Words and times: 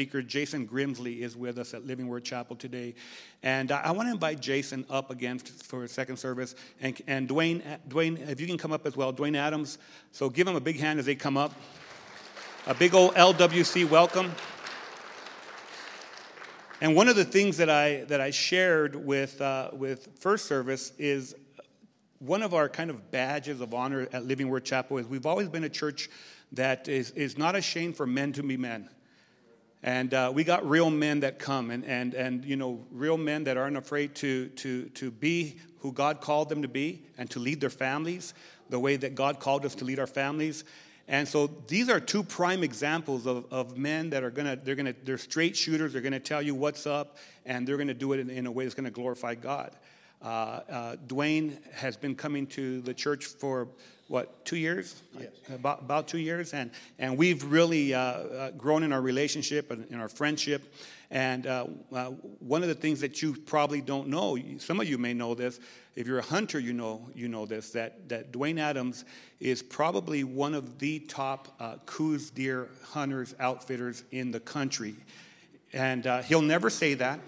speaker 0.00 0.22
Jason 0.22 0.66
Grimsley 0.66 1.20
is 1.20 1.36
with 1.36 1.58
us 1.58 1.74
at 1.74 1.86
Living 1.86 2.08
Word 2.08 2.24
Chapel 2.24 2.56
today. 2.56 2.94
And 3.42 3.70
I 3.70 3.90
want 3.90 4.08
to 4.08 4.12
invite 4.12 4.40
Jason 4.40 4.86
up 4.88 5.10
again 5.10 5.38
for 5.38 5.86
second 5.88 6.16
service. 6.16 6.54
And, 6.80 6.98
and 7.06 7.28
Dwayne, 7.28 7.60
Dwayne, 7.86 8.26
if 8.26 8.40
you 8.40 8.46
can 8.46 8.56
come 8.56 8.72
up 8.72 8.86
as 8.86 8.96
well, 8.96 9.12
Dwayne 9.12 9.36
Adams. 9.36 9.76
So 10.10 10.30
give 10.30 10.46
them 10.46 10.56
a 10.56 10.60
big 10.60 10.80
hand 10.80 11.00
as 11.00 11.04
they 11.04 11.16
come 11.16 11.36
up. 11.36 11.52
A 12.66 12.72
big 12.72 12.94
old 12.94 13.14
LWC 13.14 13.90
welcome. 13.90 14.32
And 16.80 16.96
one 16.96 17.08
of 17.08 17.16
the 17.16 17.26
things 17.26 17.58
that 17.58 17.68
I, 17.68 18.04
that 18.04 18.22
I 18.22 18.30
shared 18.30 18.96
with, 18.96 19.38
uh, 19.42 19.68
with 19.74 20.08
First 20.18 20.46
Service 20.46 20.92
is 20.98 21.34
one 22.20 22.42
of 22.42 22.54
our 22.54 22.70
kind 22.70 22.88
of 22.88 23.10
badges 23.10 23.60
of 23.60 23.74
honor 23.74 24.08
at 24.14 24.24
Living 24.24 24.48
Word 24.48 24.64
Chapel 24.64 24.96
is 24.96 25.06
we've 25.06 25.26
always 25.26 25.50
been 25.50 25.64
a 25.64 25.68
church 25.68 26.08
that 26.52 26.88
is, 26.88 27.10
is 27.10 27.36
not 27.36 27.54
ashamed 27.54 27.98
for 27.98 28.06
men 28.06 28.32
to 28.32 28.42
be 28.42 28.56
men. 28.56 28.88
And 29.82 30.12
uh, 30.12 30.30
we 30.34 30.44
got 30.44 30.68
real 30.68 30.90
men 30.90 31.20
that 31.20 31.38
come, 31.38 31.70
and, 31.70 31.84
and, 31.84 32.12
and 32.12 32.44
you 32.44 32.56
know, 32.56 32.84
real 32.90 33.16
men 33.16 33.44
that 33.44 33.56
aren't 33.56 33.78
afraid 33.78 34.14
to, 34.16 34.48
to, 34.48 34.84
to 34.90 35.10
be 35.10 35.56
who 35.78 35.92
God 35.92 36.20
called 36.20 36.50
them 36.50 36.62
to 36.62 36.68
be 36.68 37.02
and 37.16 37.30
to 37.30 37.38
lead 37.38 37.60
their 37.60 37.70
families 37.70 38.34
the 38.68 38.78
way 38.78 38.96
that 38.96 39.14
God 39.14 39.40
called 39.40 39.64
us 39.64 39.74
to 39.76 39.84
lead 39.84 39.98
our 39.98 40.06
families. 40.06 40.64
And 41.08 41.26
so 41.26 41.48
these 41.66 41.88
are 41.88 41.98
two 41.98 42.22
prime 42.22 42.62
examples 42.62 43.26
of, 43.26 43.46
of 43.50 43.76
men 43.76 44.10
that 44.10 44.22
are 44.22 44.30
gonna, 44.30 44.56
they're 44.56 44.76
gonna, 44.76 44.94
they're 45.02 45.18
straight 45.18 45.56
shooters, 45.56 45.92
they're 45.92 46.02
gonna 46.02 46.20
tell 46.20 46.40
you 46.40 46.54
what's 46.54 46.86
up, 46.86 47.16
and 47.44 47.66
they're 47.66 47.78
gonna 47.78 47.94
do 47.94 48.12
it 48.12 48.20
in, 48.20 48.30
in 48.30 48.46
a 48.46 48.50
way 48.50 48.64
that's 48.64 48.76
gonna 48.76 48.90
glorify 48.90 49.34
God. 49.34 49.74
Uh, 50.22 50.26
uh, 50.26 50.96
Dwayne 51.06 51.56
has 51.72 51.96
been 51.96 52.14
coming 52.14 52.46
to 52.48 52.80
the 52.82 52.94
church 52.94 53.24
for 53.24 53.68
what 54.10 54.44
two 54.44 54.56
years? 54.56 55.00
Yes. 55.16 55.30
about, 55.54 55.82
about 55.82 56.08
two 56.08 56.18
years 56.18 56.52
and, 56.52 56.72
and 56.98 57.16
we've 57.16 57.44
really 57.44 57.94
uh, 57.94 58.00
uh, 58.00 58.50
grown 58.50 58.82
in 58.82 58.92
our 58.92 59.00
relationship 59.00 59.70
and 59.70 59.86
in 59.86 60.00
our 60.00 60.08
friendship. 60.08 60.74
And 61.12 61.46
uh, 61.46 61.66
uh, 61.92 62.06
one 62.40 62.62
of 62.62 62.68
the 62.68 62.74
things 62.74 63.00
that 63.02 63.22
you 63.22 63.34
probably 63.34 63.80
don't 63.80 64.08
know 64.08 64.36
some 64.58 64.80
of 64.80 64.88
you 64.88 64.98
may 64.98 65.14
know 65.14 65.34
this 65.36 65.60
if 65.94 66.08
you're 66.08 66.18
a 66.18 66.22
hunter 66.22 66.58
you 66.58 66.72
know 66.72 67.08
you 67.14 67.28
know 67.28 67.46
this 67.46 67.70
that, 67.70 68.08
that 68.08 68.32
dwayne 68.32 68.58
adams 68.58 69.04
is 69.38 69.62
probably 69.62 70.24
one 70.24 70.54
of 70.54 70.80
the 70.80 70.98
top 71.00 71.48
uh, 71.60 71.76
Coues 71.86 72.30
deer 72.30 72.68
hunters 72.90 73.34
outfitters 73.38 74.02
in 74.10 74.32
the 74.32 74.40
country. 74.40 74.96
And 75.72 76.04
uh, 76.08 76.22
he'll 76.22 76.42
never 76.42 76.68
say 76.68 76.94
that. 76.94 77.20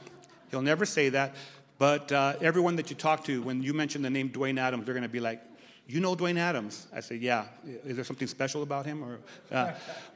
He'll 0.50 0.62
never 0.62 0.84
say 0.84 1.11
that. 1.11 1.36
But 1.78 2.11
everyone 2.11 2.74
that 2.77 2.91
you 2.91 2.96
talk 2.96 3.24
to 3.24 3.41
when 3.42 3.62
you 3.62 3.72
mention 3.72 4.02
the 4.02 4.11
name 4.11 4.30
dwayne 4.30 4.58
adams 4.58 4.84
they're 4.84 4.94
going 4.94 5.02
to 5.05 5.08
be 5.08 5.20
like 5.20 5.41
you 5.86 6.00
know 6.00 6.14
Dwayne 6.14 6.38
Adams? 6.38 6.86
I 6.94 7.00
said, 7.00 7.20
yeah. 7.20 7.44
Is 7.84 7.97
there 7.97 8.05
something 8.05 8.28
special 8.28 8.62
about 8.62 8.86
him? 8.86 9.02
Or, 9.02 9.19
uh, 9.50 9.72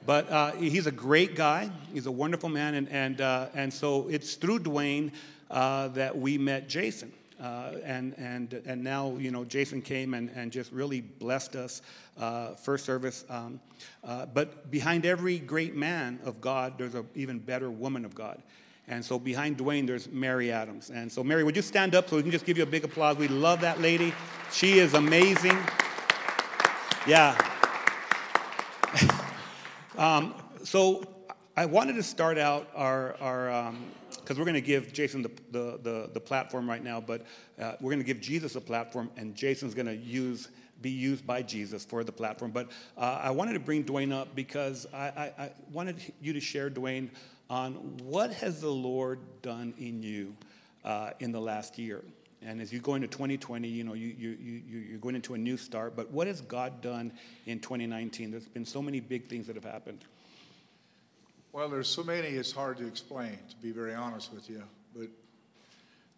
but 0.07 0.31
uh, 0.31 0.53
he's 0.53 0.87
a 0.87 0.93
great 0.93 1.35
guy. 1.35 1.71
He's 1.93 2.07
a 2.07 2.11
wonderful 2.11 2.49
man. 2.49 2.75
And, 2.75 2.89
and, 2.89 3.21
uh, 3.21 3.49
and 3.55 3.73
so 3.73 4.09
it's 4.09 4.35
through 4.35 4.61
Dwayne 4.61 5.13
uh, 5.51 5.89
that 5.89 6.17
we 6.17 6.39
met 6.39 6.69
Jason. 6.69 7.13
Uh, 7.41 7.73
and, 7.85 8.15
and, 8.17 8.63
and 8.65 8.83
now, 8.83 9.15
you 9.19 9.31
know, 9.31 9.45
Jason 9.45 9.83
came 9.83 10.15
and, 10.15 10.31
and 10.35 10.51
just 10.51 10.73
really 10.73 11.03
blessed 11.03 11.55
us, 11.55 11.83
uh, 12.19 12.55
first 12.55 12.87
service. 12.87 13.25
Um, 13.29 13.61
but 14.33 14.71
behind 14.71 15.05
every 15.05 15.39
great 15.39 15.75
man 15.75 16.19
of 16.25 16.41
God, 16.41 16.79
there's 16.79 16.95
an 16.95 17.07
even 17.15 17.39
better 17.39 17.71
woman 17.71 18.07
of 18.07 18.15
God. 18.15 18.41
And 18.89 19.05
so 19.05 19.19
behind 19.19 19.59
Dwayne, 19.59 19.87
there's 19.87 20.09
Mary 20.09 20.53
Adams. 20.53 20.91
And 20.91 21.11
so, 21.11 21.25
Mary, 21.25 21.43
would 21.43 21.57
you 21.57 21.63
stand 21.63 21.95
up 21.95 22.09
so 22.09 22.17
we 22.17 22.23
can 22.23 22.31
just 22.31 22.47
give 22.47 22.57
you 22.57 22.63
a 22.63 22.67
big 22.67 22.85
applause? 22.85 23.17
We 23.17 23.29
love 23.29 23.61
that 23.63 23.81
lady. 23.81 24.15
She 24.53 24.79
is 24.79 24.95
amazing. 24.95 25.59
Yeah. 27.07 27.37
um, 29.99 30.35
so, 30.63 31.03
I 31.59 31.65
wanted 31.65 31.95
to 31.95 32.03
start 32.03 32.37
out 32.37 32.69
our, 32.75 33.17
our 33.19 33.73
because 34.11 34.37
um, 34.37 34.39
we're 34.39 34.45
going 34.45 34.55
to 34.55 34.61
give 34.61 34.93
Jason 34.93 35.23
the, 35.23 35.31
the, 35.53 35.79
the, 35.83 36.11
the, 36.13 36.21
platform 36.21 36.69
right 36.69 36.85
now, 36.85 37.01
but 37.01 37.25
uh, 37.59 37.77
we're 37.81 37.93
going 37.93 37.99
to 37.99 38.05
give 38.05 38.21
Jesus 38.21 38.57
a 38.57 38.61
platform, 38.61 39.11
and 39.17 39.35
Jason's 39.35 39.73
going 39.73 39.87
to 39.87 39.97
use 39.97 40.51
be 40.83 40.91
used 40.91 41.27
by 41.27 41.41
Jesus 41.41 41.87
for 41.87 42.05
the 42.05 42.13
platform. 42.13 42.51
But 42.51 42.71
uh, 42.99 43.21
I 43.23 43.31
wanted 43.31 43.55
to 43.55 43.61
bring 43.61 43.85
Dwayne 43.85 44.13
up 44.13 44.35
because 44.35 44.87
I, 44.93 45.07
I, 45.07 45.45
I 45.45 45.51
wanted 45.73 45.97
you 46.21 46.35
to 46.35 46.41
share, 46.41 46.69
Dwayne, 46.69 47.09
on 47.49 47.75
what 48.03 48.33
has 48.33 48.61
the 48.61 48.71
Lord 48.71 49.21
done 49.43 49.75
in 49.79 50.03
you 50.03 50.35
uh, 50.85 51.11
in 51.21 51.33
the 51.33 51.41
last 51.41 51.79
year. 51.79 52.03
And 52.43 52.61
as 52.61 52.73
you 52.73 52.81
go 52.81 52.95
into 52.95 53.09
2020, 53.09 53.67
you 53.67 53.83
know, 53.83 53.95
you, 53.95 54.15
you, 54.17 54.31
you, 54.41 54.79
you're 54.79 54.99
going 54.99 55.15
into 55.15 55.35
a 55.35 55.39
new 55.39 55.57
start, 55.57 55.97
but 55.97 56.11
what 56.11 56.27
has 56.27 56.41
God 56.41 56.81
done 56.81 57.13
in 57.47 57.59
2019? 57.61 58.31
There's 58.31 58.47
been 58.47 58.67
so 58.67 58.83
many 58.83 59.01
big 59.01 59.29
things 59.29 59.47
that 59.47 59.57
have 59.57 59.65
happened. 59.65 60.05
Well, 61.53 61.69
there's 61.69 61.89
so 61.89 62.05
many 62.05 62.29
it's 62.29 62.53
hard 62.53 62.77
to 62.79 62.87
explain, 62.87 63.39
to 63.49 63.57
be 63.63 63.73
very 63.73 63.95
honest 63.95 64.33
with 64.33 64.51
you. 64.51 64.63
But 64.95 65.09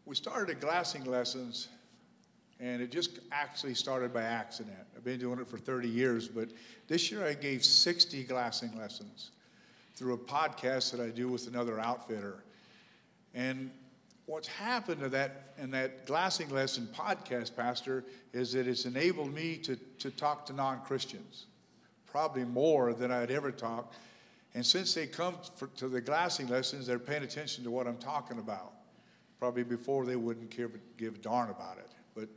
we 0.05 0.17
started 0.17 0.61
glassing 0.61 1.05
lessons, 1.05 1.69
and 2.59 2.83
it 2.83 2.91
just 2.91 3.21
actually 3.31 3.75
started 3.75 4.13
by 4.13 4.23
accident. 4.23 4.77
I've 4.97 5.05
been 5.05 5.21
doing 5.21 5.39
it 5.39 5.49
for 5.49 5.59
30 5.59 5.89
years, 5.89 6.27
but 6.27 6.49
this 6.89 7.13
year 7.13 7.25
I 7.25 7.35
gave 7.35 7.65
60 7.65 8.25
glassing 8.25 8.77
lessons 8.77 9.31
through 9.99 10.15
a 10.15 10.19
podcast 10.19 10.93
that 10.93 11.01
I 11.01 11.11
do 11.11 11.29
with 11.29 11.49
another 11.49 11.81
outfitter. 11.81 12.45
And 13.35 13.71
what's 14.27 14.47
happened 14.47 15.01
to 15.01 15.09
that 15.09 15.55
in 15.59 15.73
that 15.73 16.07
glassing 16.07 16.49
lesson 16.51 16.89
podcast, 16.95 17.57
Pastor, 17.57 18.05
is 18.33 18.53
that 18.53 18.69
it's 18.69 18.85
enabled 18.85 19.35
me 19.35 19.57
to, 19.59 19.77
to 19.99 20.11
talk 20.11 20.47
to 20.47 20.53
non 20.53 20.81
Christians, 20.83 21.47
probably 22.07 22.45
more 22.45 22.93
than 22.93 23.11
I'd 23.11 23.33
ever 23.33 23.51
talk. 23.51 23.93
And 24.55 24.65
since 24.65 24.95
they 24.95 25.07
come 25.07 25.35
for, 25.57 25.67
to 25.77 25.89
the 25.89 26.01
glassing 26.01 26.47
lessons, 26.47 26.87
they're 26.87 26.99
paying 26.99 27.25
attention 27.25 27.65
to 27.65 27.71
what 27.71 27.87
I'm 27.87 27.99
talking 27.99 28.39
about. 28.39 28.73
Probably 29.41 29.63
before 29.63 30.05
they 30.05 30.17
wouldn't 30.17 30.51
give, 30.51 30.79
give 30.97 31.17
a 31.17 31.19
darn 31.19 31.51
about 31.51 31.79
it. 31.79 31.91
But 32.15 32.29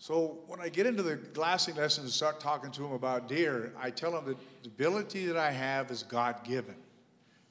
so 0.00 0.38
when 0.46 0.60
I 0.60 0.70
get 0.70 0.86
into 0.86 1.02
the 1.02 1.16
glassing 1.16 1.76
lessons 1.76 2.04
and 2.04 2.12
start 2.12 2.40
talking 2.40 2.70
to 2.70 2.80
them 2.80 2.92
about 2.92 3.28
deer, 3.28 3.74
I 3.78 3.90
tell 3.90 4.12
them 4.12 4.24
that 4.24 4.38
the 4.62 4.68
ability 4.68 5.26
that 5.26 5.36
I 5.36 5.50
have 5.50 5.90
is 5.90 6.02
God 6.02 6.42
given. 6.42 6.74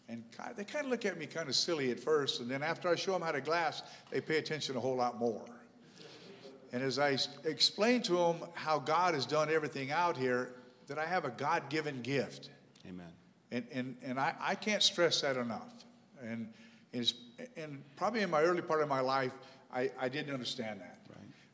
And 0.09 0.23
they 0.57 0.63
kind 0.63 0.85
of 0.85 0.89
look 0.89 1.05
at 1.05 1.19
me 1.19 1.27
kind 1.27 1.47
of 1.47 1.55
silly 1.55 1.91
at 1.91 1.99
first, 1.99 2.41
and 2.41 2.49
then 2.49 2.63
after 2.63 2.89
I 2.89 2.95
show 2.95 3.11
them 3.11 3.21
how 3.21 3.31
to 3.31 3.39
glass, 3.39 3.83
they 4.09 4.19
pay 4.19 4.39
attention 4.39 4.75
a 4.75 4.79
whole 4.79 4.95
lot 4.95 5.19
more. 5.19 5.45
And 6.73 6.81
as 6.81 6.97
I 6.97 7.19
explain 7.45 8.01
to 8.03 8.13
them 8.13 8.37
how 8.55 8.79
God 8.79 9.13
has 9.13 9.27
done 9.27 9.51
everything 9.51 9.91
out 9.91 10.17
here, 10.17 10.55
that 10.87 10.97
I 10.97 11.05
have 11.05 11.25
a 11.25 11.29
God 11.29 11.69
given 11.69 12.01
gift. 12.01 12.49
Amen. 12.87 13.11
And, 13.51 13.65
and, 13.71 13.95
and 14.03 14.19
I, 14.19 14.33
I 14.39 14.55
can't 14.55 14.81
stress 14.81 15.21
that 15.21 15.37
enough. 15.37 15.69
And, 16.23 16.51
and 17.55 17.83
probably 17.95 18.21
in 18.21 18.31
my 18.31 18.41
early 18.41 18.63
part 18.63 18.81
of 18.81 18.89
my 18.89 19.01
life, 19.01 19.33
I, 19.71 19.91
I 19.99 20.09
didn't 20.09 20.33
understand 20.33 20.81
that. 20.81 20.98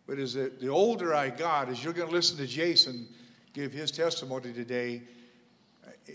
But 0.08 0.20
as 0.20 0.34
the, 0.34 0.52
the 0.60 0.70
older 0.70 1.14
I 1.14 1.30
got, 1.30 1.70
as 1.70 1.84
you're 1.84 1.94
going 1.94 2.10
to 2.10 2.14
listen 2.14 2.38
to 2.38 2.48
Jason 2.48 3.08
give 3.54 3.72
his 3.72 3.92
testimony 3.92 4.54
today, 4.54 5.02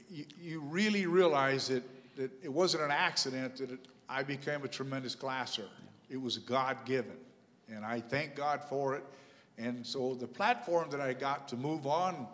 you, 0.08 0.24
you 0.40 0.60
really 0.60 1.06
realize 1.06 1.68
that, 1.68 1.82
that 2.16 2.30
it 2.42 2.52
wasn't 2.52 2.82
an 2.82 2.90
accident 2.90 3.56
that 3.56 3.70
it, 3.70 3.80
I 4.08 4.22
became 4.22 4.64
a 4.64 4.68
tremendous 4.68 5.14
glasser. 5.14 5.68
It 6.08 6.20
was 6.20 6.38
God 6.38 6.84
given. 6.84 7.16
And 7.68 7.84
I 7.84 8.00
thank 8.00 8.34
God 8.34 8.62
for 8.68 8.94
it. 8.94 9.04
And 9.58 9.86
so 9.86 10.14
the 10.14 10.26
platform 10.26 10.90
that 10.90 11.00
I 11.00 11.12
got 11.12 11.48
to 11.48 11.56
move 11.56 11.86
on 11.86 12.26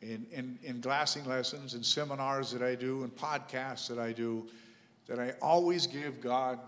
in, 0.00 0.26
in, 0.32 0.58
in 0.62 0.80
glassing 0.80 1.24
lessons 1.24 1.74
and 1.74 1.84
seminars 1.84 2.50
that 2.52 2.62
I 2.62 2.74
do 2.74 3.02
and 3.02 3.14
podcasts 3.14 3.88
that 3.88 3.98
I 3.98 4.12
do, 4.12 4.46
that 5.06 5.18
I 5.18 5.34
always 5.42 5.86
give 5.86 6.20
God 6.20 6.58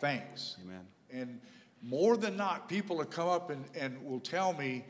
thanks. 0.00 0.56
Amen. 0.64 0.86
And 1.12 1.40
more 1.82 2.16
than 2.16 2.36
not, 2.36 2.68
people 2.68 2.96
will 2.96 3.04
come 3.04 3.28
up 3.28 3.50
and, 3.50 3.64
and 3.74 4.02
will 4.04 4.20
tell 4.20 4.52
me, 4.52 4.84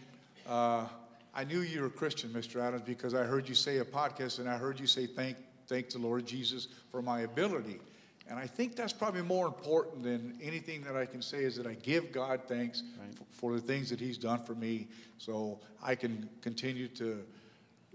uh, 0.48 0.86
I 1.34 1.44
knew 1.44 1.60
you 1.60 1.80
were 1.80 1.86
a 1.86 1.90
Christian, 1.90 2.30
Mr. 2.30 2.60
Adams, 2.60 2.82
because 2.84 3.14
I 3.14 3.24
heard 3.24 3.48
you 3.48 3.54
say 3.54 3.78
a 3.78 3.84
podcast 3.84 4.38
and 4.38 4.48
I 4.48 4.58
heard 4.58 4.78
you 4.78 4.86
say, 4.86 5.06
thank, 5.06 5.36
thank 5.66 5.90
the 5.90 5.98
Lord 5.98 6.26
Jesus 6.26 6.68
for 6.90 7.00
my 7.00 7.20
ability. 7.20 7.80
And 8.28 8.38
I 8.38 8.46
think 8.46 8.76
that's 8.76 8.92
probably 8.92 9.22
more 9.22 9.46
important 9.46 10.02
than 10.02 10.38
anything 10.42 10.82
that 10.82 10.96
I 10.96 11.06
can 11.06 11.22
say 11.22 11.38
is 11.38 11.56
that 11.56 11.66
I 11.66 11.74
give 11.74 12.12
God 12.12 12.42
thanks 12.46 12.82
right. 13.00 13.14
for, 13.14 13.24
for 13.32 13.54
the 13.54 13.60
things 13.60 13.90
that 13.90 13.98
He's 13.98 14.18
done 14.18 14.44
for 14.44 14.54
me 14.54 14.88
so 15.18 15.60
I 15.82 15.94
can 15.94 16.28
continue 16.40 16.88
to, 16.88 17.22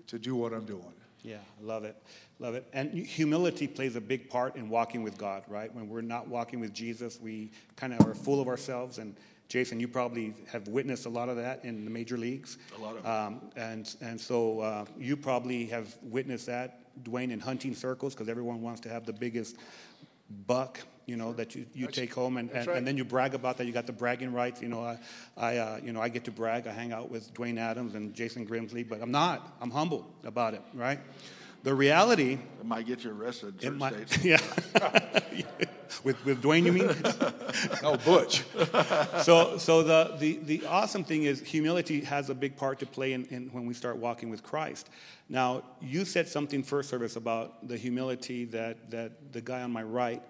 to 0.08 0.20
do 0.20 0.36
what 0.36 0.54
I'm 0.54 0.66
doing. 0.66 0.94
Yeah, 1.28 1.40
love 1.62 1.84
it. 1.84 2.02
Love 2.40 2.56
it. 2.56 2.66
And 2.72 2.94
humility 2.94 3.68
plays 3.68 3.98
a 3.98 4.02
big 4.02 4.30
part 4.30 4.56
in 4.56 4.70
walking 4.70 5.04
with 5.04 5.18
God, 5.18 5.44
right? 5.50 5.74
When 5.76 5.90
we're 5.90 6.00
not 6.00 6.30
walking 6.30 6.62
with 6.62 6.74
Jesus, 6.74 7.20
we 7.22 7.52
kind 7.76 7.94
of 7.94 8.08
are 8.08 8.16
full 8.16 8.40
of 8.40 8.48
ourselves 8.48 8.98
and, 8.98 9.14
Jason, 9.50 9.80
you 9.80 9.88
probably 9.88 10.34
have 10.52 10.68
witnessed 10.68 11.06
a 11.06 11.10
lot 11.10 11.30
of 11.30 11.36
that 11.38 11.64
in 11.64 11.86
the 11.86 11.92
major 11.92 12.18
leagues. 12.18 12.58
A 12.78 12.82
lot 12.82 12.98
of 12.98 13.06
it. 13.06 13.08
Um, 13.08 13.42
and, 13.56 13.96
and 14.02 14.20
so 14.20 14.60
uh, 14.60 14.86
you 14.98 15.18
probably 15.18 15.66
have 15.68 15.96
witnessed 16.02 16.46
that, 16.48 16.80
Dwayne, 17.04 17.32
in 17.32 17.40
hunting 17.40 17.74
circles, 17.74 18.14
because 18.14 18.30
everyone 18.30 18.62
wants 18.62 18.82
to 18.82 18.90
have 18.90 19.06
the 19.06 19.14
biggest 19.14 19.58
buck, 20.48 20.80
you 21.08 21.16
know, 21.16 21.32
that 21.34 21.56
you, 21.56 21.66
you 21.74 21.88
take 21.88 22.14
home, 22.14 22.36
and, 22.36 22.52
and, 22.52 22.68
right. 22.68 22.78
and 22.78 22.86
then 22.86 22.98
you 22.98 23.06
brag 23.06 23.34
about 23.34 23.58
that. 23.58 23.66
You 23.66 23.72
got 23.72 23.88
the 23.88 23.94
bragging 23.94 24.34
rights. 24.34 24.62
You 24.62 24.68
know, 24.68 24.84
I, 24.84 25.00
I 25.38 25.58
uh, 25.58 25.80
you 25.82 25.94
know, 25.94 26.02
I 26.02 26.10
get 26.10 26.26
to 26.26 26.32
brag. 26.32 26.68
I 26.68 26.74
hang 26.74 26.92
out 26.92 27.10
with 27.10 27.34
Dwayne 27.34 27.58
Adams 27.58 27.96
and 27.96 28.14
Jason 28.14 28.46
Grimsley, 28.46 28.88
but 28.88 29.02
I'm 29.02 29.12
not. 29.12 29.56
I'm 29.62 29.72
humble 29.72 30.06
about 30.26 30.54
it, 30.54 30.62
right? 30.74 31.00
The 31.64 31.74
reality, 31.74 32.34
It 32.34 32.66
might 32.66 32.86
get 32.86 33.04
you 33.04 33.12
arrested 33.12 33.48
in 33.48 33.56
it 33.56 33.62
certain 33.62 33.78
might, 33.78 34.10
states. 34.10 34.26
yeah. 34.26 35.70
with 36.04 36.24
with 36.26 36.44
Dwayne, 36.44 36.66
you 36.66 36.74
mean? 36.74 36.90
No, 37.82 37.98
Butch. 37.98 38.44
so 39.24 39.58
so 39.58 39.84
the, 39.84 40.16
the, 40.20 40.40
the 40.44 40.66
awesome 40.68 41.04
thing 41.06 41.24
is 41.24 41.40
humility 41.40 42.02
has 42.02 42.30
a 42.30 42.36
big 42.36 42.58
part 42.58 42.80
to 42.80 42.86
play 42.86 43.14
in, 43.14 43.26
in 43.26 43.48
when 43.48 43.66
we 43.66 43.74
start 43.74 43.98
walking 43.98 44.30
with 44.30 44.44
Christ. 44.44 44.90
Now, 45.30 45.64
you 45.82 46.06
said 46.06 46.28
something 46.28 46.64
first 46.64 46.90
service 46.90 47.16
about 47.16 47.68
the 47.68 47.78
humility 47.78 48.46
that, 48.46 48.92
that 48.92 49.34
the 49.34 49.42
guy 49.42 49.64
on 49.64 49.72
my 49.72 49.84
right 49.84 50.22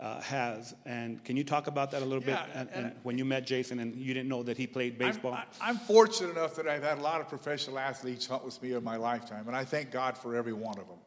uh, 0.00 0.20
has. 0.22 0.74
And 0.86 1.22
can 1.24 1.36
you 1.36 1.44
talk 1.44 1.66
about 1.66 1.90
that 1.90 2.02
a 2.02 2.04
little 2.04 2.22
Yeah, 2.26 2.46
bit? 2.46 2.54
And, 2.56 2.68
and- 2.72 2.86
and 2.86 2.94
when 3.02 3.18
you 3.18 3.24
met 3.24 3.46
Jason 3.46 3.80
and 3.80 3.94
you 3.94 4.14
didn't 4.14 4.28
know 4.28 4.42
that 4.42 4.56
he 4.56 4.66
played 4.66 4.98
baseball? 4.98 5.34
I'm, 5.34 5.44
I'm 5.60 5.76
fortunate 5.76 6.30
enough 6.30 6.54
that 6.56 6.66
I've 6.66 6.82
had 6.82 6.98
a 6.98 7.02
lot 7.02 7.20
of 7.20 7.28
professional 7.28 7.78
athletes 7.78 8.26
hunt 8.26 8.44
with 8.44 8.60
me 8.62 8.72
in 8.72 8.82
my 8.82 8.96
lifetime, 8.96 9.46
and 9.46 9.56
I 9.56 9.64
thank 9.64 9.90
God 9.90 10.16
for 10.16 10.34
every 10.34 10.54
one 10.54 10.78
of 10.78 10.88
them. 10.88 10.98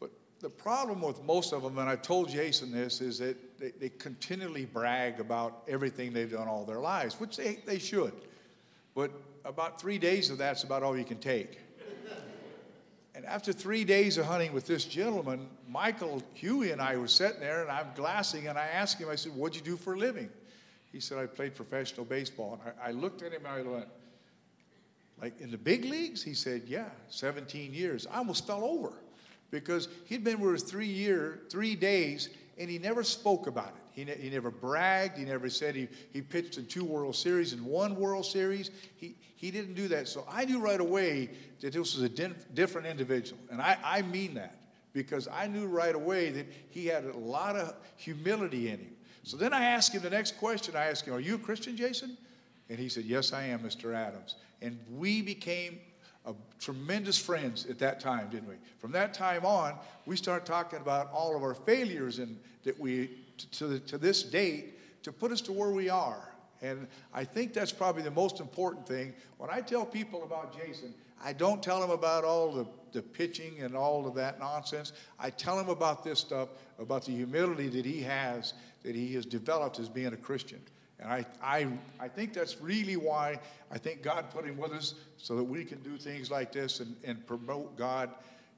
But 0.00 0.10
the 0.40 0.50
problem 0.50 1.02
with 1.02 1.22
most 1.24 1.52
of 1.52 1.62
them, 1.62 1.78
and 1.78 1.88
I 1.88 1.96
told 1.96 2.28
Jason 2.28 2.72
this, 2.72 3.00
is 3.00 3.18
that 3.18 3.36
they, 3.60 3.70
they 3.70 3.88
continually 3.90 4.64
brag 4.64 5.20
about 5.20 5.62
everything 5.68 6.12
they've 6.12 6.30
done 6.32 6.48
all 6.48 6.64
their 6.64 6.80
lives, 6.80 7.20
which 7.20 7.36
they, 7.36 7.60
they 7.64 7.78
should. 7.78 8.12
But 8.94 9.12
about 9.44 9.80
three 9.80 9.98
days 9.98 10.30
of 10.30 10.38
that's 10.38 10.64
about 10.64 10.82
all 10.82 10.98
you 10.98 11.04
can 11.04 11.18
take. 11.18 11.60
And 13.20 13.28
after 13.28 13.52
three 13.52 13.84
days 13.84 14.16
of 14.16 14.24
hunting 14.24 14.54
with 14.54 14.66
this 14.66 14.86
gentleman, 14.86 15.46
Michael 15.68 16.22
Huey 16.32 16.70
and 16.70 16.80
I 16.80 16.96
were 16.96 17.06
sitting 17.06 17.38
there, 17.38 17.60
and 17.60 17.70
I'm 17.70 17.88
glassing, 17.94 18.48
and 18.48 18.56
I 18.56 18.66
asked 18.68 18.98
him, 18.98 19.10
I 19.10 19.14
said, 19.14 19.36
What'd 19.36 19.54
you 19.54 19.60
do 19.60 19.76
for 19.76 19.92
a 19.92 19.98
living? 19.98 20.30
He 20.90 21.00
said, 21.00 21.18
I 21.18 21.26
played 21.26 21.54
professional 21.54 22.06
baseball. 22.06 22.58
And 22.64 22.72
I, 22.82 22.88
I 22.88 22.92
looked 22.92 23.20
at 23.20 23.32
him 23.32 23.44
and 23.44 23.68
I 23.68 23.70
went, 23.70 23.88
Like 25.20 25.38
in 25.38 25.50
the 25.50 25.58
big 25.58 25.84
leagues? 25.84 26.22
He 26.22 26.32
said, 26.32 26.62
Yeah, 26.66 26.88
17 27.10 27.74
years. 27.74 28.06
I 28.10 28.16
almost 28.16 28.46
fell 28.46 28.64
over 28.64 28.94
because 29.50 29.90
he'd 30.06 30.24
been 30.24 30.40
with 30.40 30.54
us 30.54 30.62
three 30.62 30.86
three 31.50 31.76
days, 31.76 32.30
and 32.56 32.70
he 32.70 32.78
never 32.78 33.04
spoke 33.04 33.46
about 33.46 33.68
it. 33.68 33.89
He, 33.92 34.04
ne- 34.04 34.16
he 34.16 34.30
never 34.30 34.50
bragged. 34.50 35.18
He 35.18 35.24
never 35.24 35.48
said 35.50 35.74
he, 35.74 35.88
he 36.12 36.22
pitched 36.22 36.58
in 36.58 36.66
two 36.66 36.84
World 36.84 37.16
Series 37.16 37.52
and 37.52 37.64
one 37.64 37.96
World 37.96 38.26
Series. 38.26 38.70
He, 38.96 39.16
he 39.36 39.50
didn't 39.50 39.74
do 39.74 39.88
that. 39.88 40.08
So 40.08 40.26
I 40.30 40.44
knew 40.44 40.58
right 40.58 40.80
away 40.80 41.30
that 41.60 41.72
this 41.72 41.96
was 41.96 42.02
a 42.02 42.08
din- 42.08 42.36
different 42.54 42.86
individual. 42.86 43.40
And 43.50 43.60
I, 43.60 43.78
I 43.82 44.02
mean 44.02 44.34
that 44.34 44.56
because 44.92 45.28
I 45.28 45.46
knew 45.46 45.66
right 45.66 45.94
away 45.94 46.30
that 46.30 46.46
he 46.68 46.86
had 46.86 47.04
a 47.04 47.16
lot 47.16 47.56
of 47.56 47.74
humility 47.96 48.68
in 48.68 48.78
him. 48.78 48.96
So 49.22 49.36
then 49.36 49.52
I 49.52 49.64
asked 49.64 49.94
him 49.94 50.02
the 50.02 50.10
next 50.10 50.38
question. 50.38 50.74
I 50.76 50.86
asked 50.86 51.06
him, 51.06 51.14
Are 51.14 51.20
you 51.20 51.36
a 51.36 51.38
Christian, 51.38 51.76
Jason? 51.76 52.16
And 52.68 52.78
he 52.78 52.88
said, 52.88 53.04
Yes, 53.04 53.32
I 53.32 53.44
am, 53.44 53.60
Mr. 53.60 53.94
Adams. 53.94 54.36
And 54.62 54.78
we 54.90 55.22
became 55.22 55.80
a 56.26 56.34
tremendous 56.58 57.18
friends 57.18 57.66
at 57.66 57.78
that 57.78 58.00
time, 58.00 58.28
didn't 58.30 58.48
we? 58.48 58.54
From 58.78 58.92
that 58.92 59.14
time 59.14 59.44
on, 59.44 59.74
we 60.06 60.16
started 60.16 60.46
talking 60.46 60.80
about 60.80 61.10
all 61.12 61.36
of 61.36 61.42
our 61.42 61.54
failures 61.54 62.18
and 62.18 62.38
that 62.64 62.78
we, 62.78 63.10
to, 63.44 63.78
to 63.80 63.98
this 63.98 64.22
date, 64.22 65.02
to 65.02 65.12
put 65.12 65.32
us 65.32 65.40
to 65.42 65.52
where 65.52 65.70
we 65.70 65.88
are. 65.88 66.32
And 66.62 66.86
I 67.14 67.24
think 67.24 67.54
that's 67.54 67.72
probably 67.72 68.02
the 68.02 68.10
most 68.10 68.40
important 68.40 68.86
thing. 68.86 69.14
When 69.38 69.50
I 69.50 69.60
tell 69.60 69.86
people 69.86 70.24
about 70.24 70.56
Jason, 70.56 70.94
I 71.22 71.32
don't 71.32 71.62
tell 71.62 71.80
them 71.80 71.90
about 71.90 72.24
all 72.24 72.52
the, 72.52 72.66
the 72.92 73.02
pitching 73.02 73.60
and 73.60 73.74
all 73.74 74.06
of 74.06 74.14
that 74.14 74.38
nonsense. 74.38 74.92
I 75.18 75.30
tell 75.30 75.56
them 75.56 75.68
about 75.68 76.04
this 76.04 76.18
stuff, 76.18 76.50
about 76.78 77.04
the 77.04 77.12
humility 77.12 77.68
that 77.68 77.84
he 77.84 78.00
has, 78.02 78.54
that 78.82 78.94
he 78.94 79.14
has 79.14 79.26
developed 79.26 79.78
as 79.78 79.88
being 79.88 80.12
a 80.12 80.16
Christian. 80.16 80.60
And 80.98 81.10
I, 81.10 81.24
I, 81.42 81.66
I 81.98 82.08
think 82.08 82.34
that's 82.34 82.60
really 82.60 82.96
why 82.96 83.40
I 83.70 83.78
think 83.78 84.02
God 84.02 84.30
put 84.30 84.44
him 84.44 84.58
with 84.58 84.72
us 84.72 84.94
so 85.16 85.36
that 85.36 85.44
we 85.44 85.64
can 85.64 85.80
do 85.82 85.96
things 85.96 86.30
like 86.30 86.52
this 86.52 86.80
and, 86.80 86.94
and 87.04 87.26
promote 87.26 87.76
God 87.76 88.10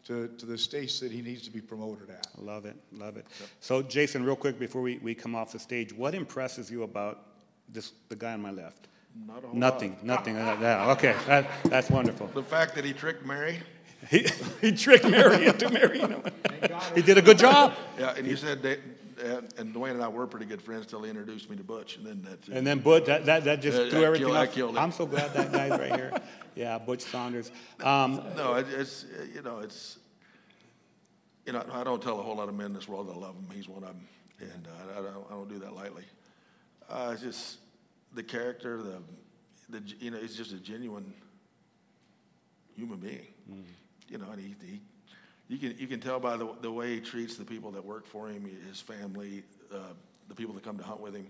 to, 0.06 0.28
to 0.38 0.46
the 0.46 0.58
stage 0.58 1.00
that 1.00 1.12
he 1.12 1.22
needs 1.22 1.42
to 1.42 1.50
be 1.50 1.60
promoted 1.60 2.10
at. 2.10 2.26
Love 2.38 2.66
it, 2.66 2.76
love 2.92 3.16
it. 3.16 3.26
So, 3.60 3.82
Jason, 3.82 4.24
real 4.24 4.36
quick 4.36 4.58
before 4.58 4.82
we, 4.82 4.98
we 4.98 5.14
come 5.14 5.34
off 5.34 5.52
the 5.52 5.58
stage, 5.58 5.92
what 5.92 6.14
impresses 6.14 6.70
you 6.70 6.82
about 6.82 7.26
this 7.68 7.92
the 8.08 8.16
guy 8.16 8.32
on 8.32 8.42
my 8.42 8.50
left? 8.50 8.88
Not 9.26 9.44
a 9.44 9.46
whole 9.48 9.56
Nothing, 9.56 9.92
lot. 9.92 10.04
nothing. 10.04 10.36
Uh, 10.36 10.56
yeah, 10.60 10.90
okay, 10.92 11.14
that, 11.26 11.46
that's 11.64 11.90
wonderful. 11.90 12.28
The 12.28 12.42
fact 12.42 12.74
that 12.74 12.84
he 12.84 12.92
tricked 12.92 13.24
Mary. 13.24 13.60
He, 14.10 14.26
he 14.60 14.72
tricked 14.72 15.08
Mary 15.08 15.46
into 15.46 15.70
marrying 15.70 16.08
him. 16.08 16.22
He 16.94 17.02
did 17.02 17.18
a 17.18 17.22
good 17.22 17.38
job. 17.38 17.74
Yeah, 17.98 18.14
and 18.16 18.26
he 18.26 18.34
said 18.36 18.62
that, 18.62 18.80
and- 19.22 19.74
Dwayne 19.74 19.92
and 19.92 20.02
I 20.02 20.08
were 20.08 20.26
pretty 20.26 20.46
good 20.46 20.60
friends 20.62 20.84
until 20.84 21.02
he 21.02 21.10
introduced 21.10 21.48
me 21.50 21.56
to 21.56 21.62
Butch, 21.64 21.96
and 21.96 22.06
then 22.06 22.22
that's 22.22 22.48
it. 22.48 22.54
And 22.54 22.66
then 22.66 22.80
Butch, 22.80 23.06
that, 23.06 23.24
that, 23.26 23.44
that 23.44 23.62
just 23.62 23.78
Yeah, 23.78 23.88
threw 23.90 24.00
that 24.00 24.06
everything 24.06 24.26
killed- 24.26 24.36
that 24.36 24.48
off. 24.48 24.54
killed 24.54 24.76
it. 24.76 24.78
I'm 24.80 24.92
so 24.92 25.06
glad 25.06 25.32
that 25.34 25.52
guy's 25.52 25.70
right 25.78 25.94
here. 25.94 26.12
Yeah, 26.54 26.76
Butch 26.78 27.00
Saunders. 27.02 27.50
Um, 27.82 28.22
No, 28.36 28.54
it, 28.54 28.66
it's 28.68 29.04
uh, 29.04 29.24
you 29.34 29.40
know 29.40 29.60
it's 29.60 29.98
you 31.46 31.52
know 31.54 31.64
I 31.72 31.82
don't 31.82 32.02
tell 32.02 32.20
a 32.20 32.22
whole 32.22 32.36
lot 32.36 32.48
of 32.50 32.54
men 32.54 32.66
in 32.66 32.72
this 32.74 32.86
world 32.86 33.08
that 33.08 33.12
I 33.14 33.16
love 33.16 33.34
him. 33.36 33.46
He's 33.54 33.68
one 33.70 33.82
of 33.84 33.88
them, 33.88 34.06
and 34.40 34.68
uh, 34.68 34.98
I, 34.98 35.02
don't, 35.02 35.26
I 35.30 35.30
don't 35.30 35.48
do 35.48 35.58
that 35.60 35.74
lightly. 35.74 36.04
Uh, 36.90 37.12
it's 37.14 37.22
just 37.22 37.58
the 38.14 38.22
character, 38.22 38.82
the 38.82 38.98
the 39.70 39.82
you 39.98 40.10
know 40.10 40.18
he's 40.18 40.36
just 40.36 40.52
a 40.52 40.56
genuine 40.60 41.14
human 42.76 42.98
being. 42.98 43.26
You 44.10 44.18
know, 44.18 44.30
and 44.30 44.38
he, 44.40 44.54
he 44.62 44.80
you 45.48 45.58
can 45.58 45.76
you 45.78 45.86
can 45.86 46.00
tell 46.00 46.18
by 46.20 46.36
the 46.36 46.48
the 46.60 46.70
way 46.70 46.94
he 46.94 47.00
treats 47.00 47.36
the 47.36 47.44
people 47.44 47.70
that 47.72 47.84
work 47.84 48.06
for 48.06 48.28
him, 48.28 48.48
his 48.68 48.80
family, 48.80 49.42
uh, 49.72 49.78
the 50.28 50.34
people 50.34 50.54
that 50.54 50.64
come 50.64 50.78
to 50.78 50.84
hunt 50.84 51.00
with 51.00 51.14
him. 51.14 51.26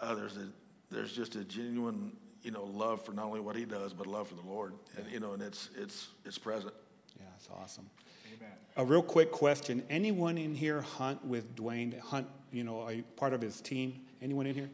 Uh, 0.00 0.14
there's 0.14 0.36
a 0.36 0.48
there's 0.90 1.12
just 1.12 1.34
a 1.36 1.44
genuine 1.44 2.12
you 2.42 2.50
know 2.50 2.64
love 2.64 3.04
for 3.04 3.12
not 3.12 3.26
only 3.26 3.40
what 3.40 3.56
he 3.56 3.64
does 3.64 3.92
but 3.92 4.06
love 4.06 4.28
for 4.28 4.34
the 4.34 4.46
Lord, 4.48 4.74
and 4.96 5.10
you 5.10 5.20
know, 5.20 5.32
and 5.32 5.42
it's 5.42 5.70
it's 5.76 6.08
it's 6.24 6.38
present. 6.38 6.74
yeah, 7.18 7.26
it's 7.36 7.48
awesome. 7.62 7.88
Amen. 8.26 8.52
A 8.76 8.84
real 8.84 9.02
quick 9.02 9.32
question. 9.32 9.82
Anyone 9.90 10.38
in 10.38 10.54
here 10.54 10.80
hunt 10.80 11.24
with 11.24 11.56
Dwayne? 11.56 11.98
Hunt, 11.98 12.28
you 12.52 12.62
know, 12.64 12.80
are 12.80 12.92
you 12.92 13.02
part 13.16 13.32
of 13.32 13.40
his 13.40 13.60
team? 13.60 14.00
Anyone 14.22 14.46
in 14.46 14.54
here? 14.54 14.70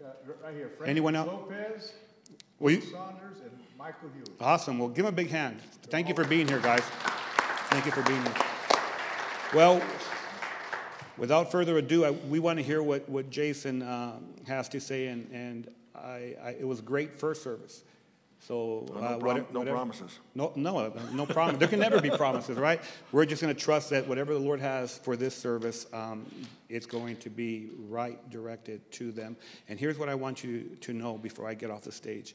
right 0.00 0.54
here, 0.54 0.70
Frank 0.76 0.88
Anyone 0.88 1.16
else? 1.16 1.26
Lopez, 1.26 1.92
Well, 2.60 2.74
you, 2.74 2.80
Saunders, 2.80 3.38
and 3.42 3.50
Michael 3.76 4.10
Hughes. 4.14 4.28
Awesome. 4.40 4.78
Well, 4.78 4.88
give 4.88 5.04
him 5.04 5.12
a 5.12 5.16
big 5.16 5.28
hand. 5.28 5.60
Thank 5.90 6.08
you 6.08 6.14
for 6.14 6.24
being 6.24 6.46
here, 6.46 6.60
guys. 6.60 6.84
Thank 7.78 7.94
you 7.94 8.02
for 8.02 8.08
being 8.08 8.20
here. 8.24 8.34
Well, 9.54 9.80
without 11.16 11.52
further 11.52 11.78
ado, 11.78 12.04
I, 12.04 12.10
we 12.10 12.40
want 12.40 12.58
to 12.58 12.64
hear 12.64 12.82
what, 12.82 13.08
what 13.08 13.30
Jason 13.30 13.82
um, 13.82 14.34
has 14.48 14.68
to 14.70 14.80
say, 14.80 15.06
and, 15.06 15.30
and 15.30 15.70
I, 15.94 16.34
I, 16.42 16.56
it 16.58 16.66
was 16.66 16.80
great 16.80 17.14
first 17.20 17.44
service. 17.44 17.84
So, 18.40 18.84
No, 18.88 18.94
uh, 18.96 18.98
prom- 18.98 19.20
whatever- 19.20 19.46
no 19.52 19.58
whatever- 19.60 19.76
promises. 19.76 20.18
No, 20.34 20.50
no, 20.56 20.76
uh, 20.78 20.90
no 21.12 21.24
promise. 21.24 21.58
There 21.60 21.68
can 21.68 21.78
never 21.78 22.00
be 22.00 22.10
promises, 22.10 22.58
right? 22.58 22.80
We're 23.12 23.26
just 23.26 23.40
going 23.42 23.54
to 23.54 23.60
trust 23.60 23.90
that 23.90 24.08
whatever 24.08 24.34
the 24.34 24.40
Lord 24.40 24.58
has 24.58 24.98
for 24.98 25.14
this 25.14 25.36
service, 25.36 25.86
um, 25.92 26.26
it's 26.68 26.86
going 26.86 27.16
to 27.18 27.30
be 27.30 27.68
right 27.88 28.18
directed 28.28 28.90
to 28.94 29.12
them. 29.12 29.36
And 29.68 29.78
here's 29.78 30.00
what 30.00 30.08
I 30.08 30.16
want 30.16 30.42
you 30.42 30.76
to 30.80 30.92
know 30.92 31.16
before 31.16 31.46
I 31.46 31.54
get 31.54 31.70
off 31.70 31.82
the 31.82 31.92
stage 31.92 32.34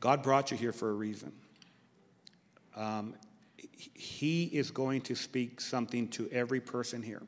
God 0.00 0.22
brought 0.22 0.50
you 0.50 0.56
here 0.56 0.72
for 0.72 0.88
a 0.88 0.94
reason. 0.94 1.32
Um, 2.74 3.12
he 3.94 4.44
is 4.44 4.70
going 4.70 5.00
to 5.02 5.14
speak 5.14 5.60
something 5.60 6.08
to 6.08 6.28
every 6.30 6.60
person 6.60 7.02
here. 7.02 7.22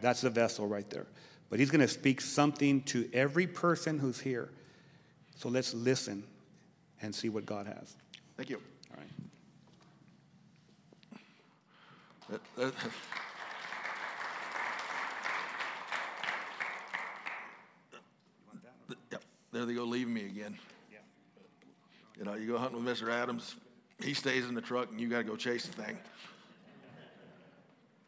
That's 0.00 0.20
the 0.20 0.30
vessel 0.30 0.66
right 0.66 0.88
there. 0.90 1.06
But 1.50 1.60
he's 1.60 1.70
going 1.70 1.80
to 1.80 1.88
speak 1.88 2.20
something 2.20 2.82
to 2.82 3.08
every 3.12 3.46
person 3.46 3.98
who's 3.98 4.20
here. 4.20 4.50
So 5.36 5.48
let's 5.48 5.72
listen 5.74 6.24
and 7.00 7.14
see 7.14 7.28
what 7.28 7.46
God 7.46 7.66
has. 7.66 7.96
Thank 8.36 8.50
you. 8.50 8.60
All 8.90 8.98
right. 8.98 9.08
That- 18.88 19.10
that- 19.10 19.22
there 19.52 19.64
they 19.64 19.74
go, 19.74 19.84
leaving 19.84 20.12
me 20.12 20.26
again. 20.26 20.58
You 22.18 22.24
know, 22.24 22.34
you 22.34 22.48
go 22.48 22.58
hunting 22.58 22.84
with 22.84 23.00
Mr. 23.00 23.08
Adams, 23.08 23.54
he 24.02 24.14
stays 24.14 24.46
in 24.46 24.54
the 24.54 24.60
truck, 24.60 24.90
and 24.90 25.00
you 25.00 25.08
got 25.08 25.18
to 25.18 25.24
go 25.24 25.36
chase 25.36 25.66
the 25.66 25.82
thing. 25.82 25.98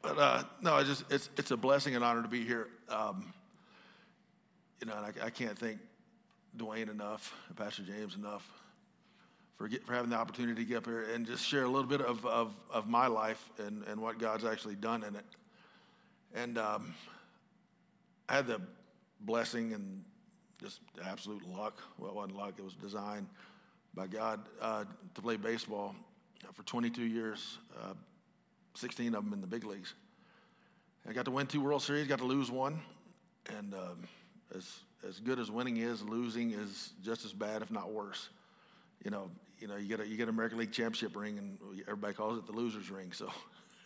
But 0.03 0.19
uh, 0.19 0.43
no, 0.61 0.77
it's 0.77 0.89
just 0.89 1.05
it's 1.11 1.31
it's 1.37 1.51
a 1.51 1.57
blessing 1.57 1.95
and 1.95 2.05
honor 2.05 2.23
to 2.23 2.29
be 2.29 2.45
here. 2.45 2.69
Um, 2.89 3.33
you 4.81 4.87
know, 4.87 4.97
and 4.97 5.07
I, 5.07 5.27
I 5.27 5.31
can't 5.31 5.59
thank 5.59 5.79
Dwayne 6.57 6.91
enough, 6.91 7.35
Pastor 7.57 7.83
James 7.83 8.15
enough 8.15 8.47
for 9.57 9.69
get, 9.69 9.85
for 9.87 9.95
having 9.95 10.11
the 10.11 10.17
opportunity 10.17 10.63
to 10.63 10.69
get 10.69 10.79
up 10.79 10.87
here 10.87 11.07
and 11.15 11.27
just 11.27 11.45
share 11.45 11.65
a 11.65 11.69
little 11.69 11.89
bit 11.89 12.01
of, 12.01 12.25
of, 12.27 12.55
of 12.71 12.89
my 12.89 13.07
life 13.07 13.51
and, 13.59 13.83
and 13.85 14.01
what 14.01 14.19
God's 14.19 14.45
actually 14.45 14.75
done 14.75 15.03
in 15.03 15.17
it. 15.17 15.25
And 16.35 16.59
um, 16.59 16.95
I 18.29 18.35
had 18.35 18.47
the 18.47 18.61
blessing 19.21 19.73
and 19.73 20.05
just 20.61 20.81
absolute 21.05 21.47
luck. 21.49 21.83
Well, 21.99 22.11
it 22.11 22.15
wasn't 22.15 22.37
luck, 22.37 22.55
it 22.59 22.65
was 22.65 22.75
designed 22.75 23.29
by 23.97 24.07
God 24.07 24.41
uh, 24.61 24.85
to 25.15 25.23
play 25.23 25.37
baseball 25.37 25.97
for 26.53 26.63
22 26.65 27.03
years, 27.03 27.59
uh, 27.83 27.95
16 28.75 29.15
of 29.15 29.25
them 29.25 29.33
in 29.33 29.41
the 29.41 29.47
big 29.47 29.65
leagues. 29.65 29.95
I 31.09 31.13
got 31.13 31.25
to 31.25 31.31
win 31.31 31.47
two 31.47 31.61
World 31.61 31.83
Series, 31.83 32.07
got 32.07 32.19
to 32.19 32.25
lose 32.25 32.51
one, 32.51 32.81
and 33.59 33.75
um, 33.75 34.09
as 34.55 34.81
as 35.07 35.21
good 35.21 35.39
as 35.39 35.51
winning 35.51 35.77
is, 35.77 36.03
losing 36.03 36.51
is 36.51 36.93
just 37.03 37.25
as 37.25 37.33
bad, 37.33 37.63
if 37.63 37.71
not 37.71 37.93
worse. 37.93 38.29
You 39.05 39.11
know, 39.13 39.31
you 39.61 39.69
know, 39.69 39.77
you 39.77 39.87
get 39.87 40.01
a 40.01 40.07
you 40.07 40.17
get 40.17 40.25
an 40.25 40.31
American 40.31 40.59
League 40.59 40.73
championship 40.73 41.17
ring, 41.17 41.39
and 41.39 41.59
everybody 41.83 42.13
calls 42.13 42.39
it 42.39 42.47
the 42.47 42.53
losers 42.53 42.91
ring. 42.91 43.13
So 43.13 43.31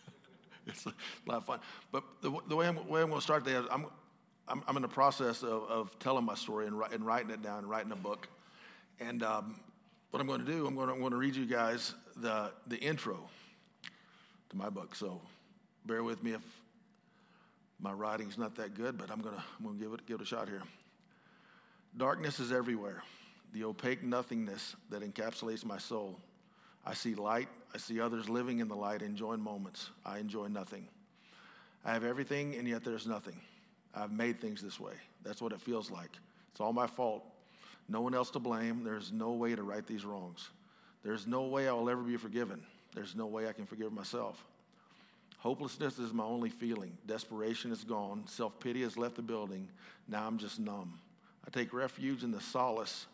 it's 0.67 0.85
a 0.87 0.93
lot 1.27 1.37
of 1.37 1.45
fun. 1.45 1.59
But 1.91 2.03
the, 2.21 2.31
the 2.47 2.55
way 2.55 2.67
I'm, 2.67 2.75
way 2.87 3.01
I'm 3.01 3.09
going 3.09 3.19
to 3.19 3.21
start 3.21 3.45
there, 3.45 3.63
I'm, 3.71 3.85
I'm, 4.47 4.63
I'm 4.67 4.75
in 4.77 4.81
the 4.81 4.87
process 4.87 5.43
of, 5.43 5.63
of 5.69 5.99
telling 5.99 6.25
my 6.25 6.35
story 6.35 6.65
and, 6.65 6.81
and 6.91 7.05
writing 7.05 7.29
it 7.29 7.43
down, 7.43 7.59
and 7.59 7.69
writing 7.69 7.91
a 7.91 7.95
book. 7.95 8.27
And 8.99 9.21
um, 9.21 9.59
what 10.11 10.19
I'm 10.19 10.27
going 10.27 10.45
to 10.45 10.45
do, 10.45 10.67
I'm 10.67 10.75
going 10.75 10.87
to, 10.87 10.93
I'm 10.93 10.99
going 10.99 11.11
to 11.11 11.17
read 11.17 11.35
you 11.35 11.45
guys 11.45 11.95
the, 12.17 12.51
the 12.67 12.77
intro 12.77 13.17
to 14.49 14.57
my 14.57 14.69
book. 14.69 14.93
So 14.93 15.21
bear 15.85 16.03
with 16.03 16.21
me 16.23 16.33
if 16.33 16.41
my 17.79 17.93
writing's 17.93 18.37
not 18.37 18.55
that 18.55 18.75
good, 18.75 18.97
but 18.97 19.09
I'm 19.09 19.21
going 19.21 19.35
to, 19.35 19.43
I'm 19.57 19.65
going 19.65 19.77
to 19.77 19.83
give, 19.83 19.93
it, 19.93 20.05
give 20.05 20.15
it 20.19 20.23
a 20.23 20.25
shot 20.25 20.47
here. 20.47 20.61
Darkness 21.97 22.39
is 22.39 22.51
everywhere, 22.51 23.03
the 23.53 23.63
opaque 23.63 24.03
nothingness 24.03 24.75
that 24.89 25.01
encapsulates 25.01 25.65
my 25.65 25.77
soul. 25.77 26.19
I 26.85 26.93
see 26.93 27.15
light. 27.15 27.47
I 27.73 27.77
see 27.77 27.99
others 28.01 28.27
living 28.27 28.59
in 28.59 28.67
the 28.67 28.75
light, 28.75 29.01
enjoying 29.01 29.41
moments. 29.41 29.91
I 30.05 30.19
enjoy 30.19 30.47
nothing. 30.47 30.87
I 31.85 31.93
have 31.93 32.03
everything, 32.03 32.55
and 32.55 32.67
yet 32.67 32.83
there's 32.83 33.07
nothing. 33.07 33.39
I've 33.93 34.11
made 34.11 34.39
things 34.39 34.61
this 34.61 34.79
way. 34.79 34.93
That's 35.23 35.41
what 35.41 35.51
it 35.51 35.61
feels 35.61 35.89
like. 35.89 36.11
It's 36.51 36.59
all 36.59 36.73
my 36.73 36.87
fault. 36.87 37.23
No 37.91 37.99
one 37.99 38.15
else 38.15 38.29
to 38.31 38.39
blame. 38.39 38.85
There's 38.85 39.11
no 39.11 39.31
way 39.31 39.53
to 39.53 39.63
right 39.63 39.85
these 39.85 40.05
wrongs. 40.05 40.49
There's 41.03 41.27
no 41.27 41.43
way 41.43 41.67
I 41.67 41.73
will 41.73 41.89
ever 41.89 42.01
be 42.01 42.15
forgiven. 42.15 42.63
There's 42.95 43.17
no 43.17 43.25
way 43.25 43.49
I 43.49 43.51
can 43.51 43.65
forgive 43.65 43.91
myself. 43.91 44.41
Hopelessness 45.39 45.99
is 45.99 46.13
my 46.13 46.23
only 46.23 46.49
feeling. 46.49 46.97
Desperation 47.05 47.69
is 47.69 47.83
gone. 47.83 48.23
Self 48.27 48.57
pity 48.61 48.83
has 48.83 48.95
left 48.95 49.15
the 49.15 49.21
building. 49.21 49.67
Now 50.07 50.25
I'm 50.25 50.37
just 50.37 50.57
numb. 50.57 50.99
I 51.45 51.49
take 51.49 51.73
refuge 51.73 52.23
in 52.23 52.31
the 52.31 52.39
solace. 52.39 53.07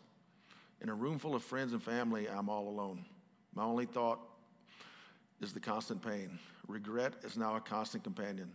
In 0.80 0.90
a 0.90 0.94
room 0.94 1.18
full 1.18 1.34
of 1.34 1.42
friends 1.42 1.72
and 1.72 1.82
family, 1.82 2.28
I'm 2.28 2.48
all 2.48 2.68
alone. 2.68 3.04
My 3.56 3.64
only 3.64 3.86
thought 3.86 4.20
is 5.40 5.52
the 5.52 5.58
constant 5.58 6.02
pain. 6.02 6.38
Regret 6.68 7.14
is 7.24 7.36
now 7.36 7.56
a 7.56 7.60
constant 7.60 8.04
companion. 8.04 8.52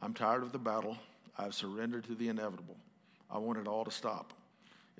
I'm 0.00 0.14
tired 0.14 0.42
of 0.42 0.52
the 0.52 0.58
battle. 0.58 0.96
I've 1.36 1.54
surrendered 1.54 2.04
to 2.04 2.14
the 2.14 2.28
inevitable. 2.28 2.76
I 3.30 3.36
want 3.36 3.58
it 3.58 3.68
all 3.68 3.84
to 3.84 3.90
stop. 3.90 4.32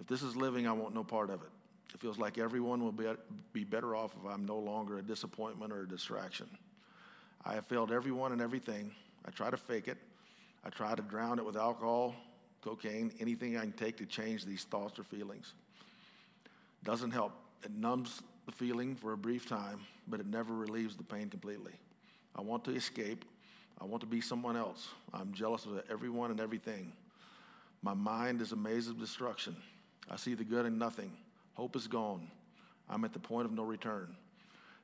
If 0.01 0.07
this 0.07 0.23
is 0.23 0.37
living, 0.37 0.67
I 0.67 0.73
want 0.73 0.95
no 0.95 1.05
part 1.05 1.31
of 1.31 1.43
it. 1.43 1.49
It 1.95 2.01
feels 2.01 2.19
like 2.19 2.39
everyone 2.39 2.83
will 2.83 2.93
be, 2.93 3.07
be 3.53 3.65
better 3.65 3.95
off 3.95 4.13
if 4.21 4.29
I'm 4.29 4.45
no 4.45 4.59
longer 4.59 4.99
a 4.99 5.03
disappointment 5.03 5.73
or 5.73 5.83
a 5.83 5.89
distraction. 5.89 6.49
I 7.45 7.55
have 7.55 7.67
failed 7.67 7.93
everyone 7.93 8.33
and 8.33 8.41
everything. 8.41 8.91
I 9.25 9.31
try 9.31 9.51
to 9.51 9.57
fake 9.57 9.87
it. 9.87 9.99
I 10.65 10.71
try 10.71 10.95
to 10.95 11.03
drown 11.03 11.39
it 11.39 11.45
with 11.45 11.57
alcohol, 11.57 12.15
cocaine, 12.63 13.13
anything 13.21 13.57
I 13.57 13.61
can 13.61 13.73
take 13.73 13.97
to 13.99 14.07
change 14.07 14.45
these 14.45 14.65
thoughts 14.65 14.99
or 14.99 15.05
feelings. 15.05 15.55
Doesn't 16.83 17.13
help. 17.13 17.33
It 17.63 17.71
numbs 17.73 18.23
the 18.47 18.53
feeling 18.53 18.97
for 18.97 19.13
a 19.13 19.17
brief 19.17 19.49
time, 19.49 19.81
but 20.09 20.21
it 20.21 20.27
never 20.27 20.55
relieves 20.55 20.97
the 20.97 21.03
pain 21.03 21.29
completely. 21.29 21.73
I 22.35 22.41
want 22.41 22.65
to 22.65 22.73
escape. 22.73 23.25
I 23.81 23.85
want 23.85 24.01
to 24.01 24.07
be 24.07 24.21
someone 24.21 24.57
else. 24.57 24.89
I'm 25.13 25.33
jealous 25.33 25.67
of 25.67 25.83
everyone 25.91 26.31
and 26.31 26.41
everything. 26.41 26.93
My 27.83 27.95
mind 27.95 28.41
is 28.41 28.53
a 28.53 28.57
maze 28.57 28.89
of 28.89 28.99
destruction. 28.99 29.57
I 30.11 30.17
see 30.17 30.35
the 30.35 30.45
good 30.45 30.67
in 30.67 30.79
nothing. 30.79 31.13
Hope 31.55 31.77
is 31.77 31.87
gone. 31.87 32.31
I'm 32.89 33.05
at 33.05 33.13
the 33.13 33.19
point 33.19 33.47
of 33.47 33.53
no 33.53 33.65
return. 33.65 34.15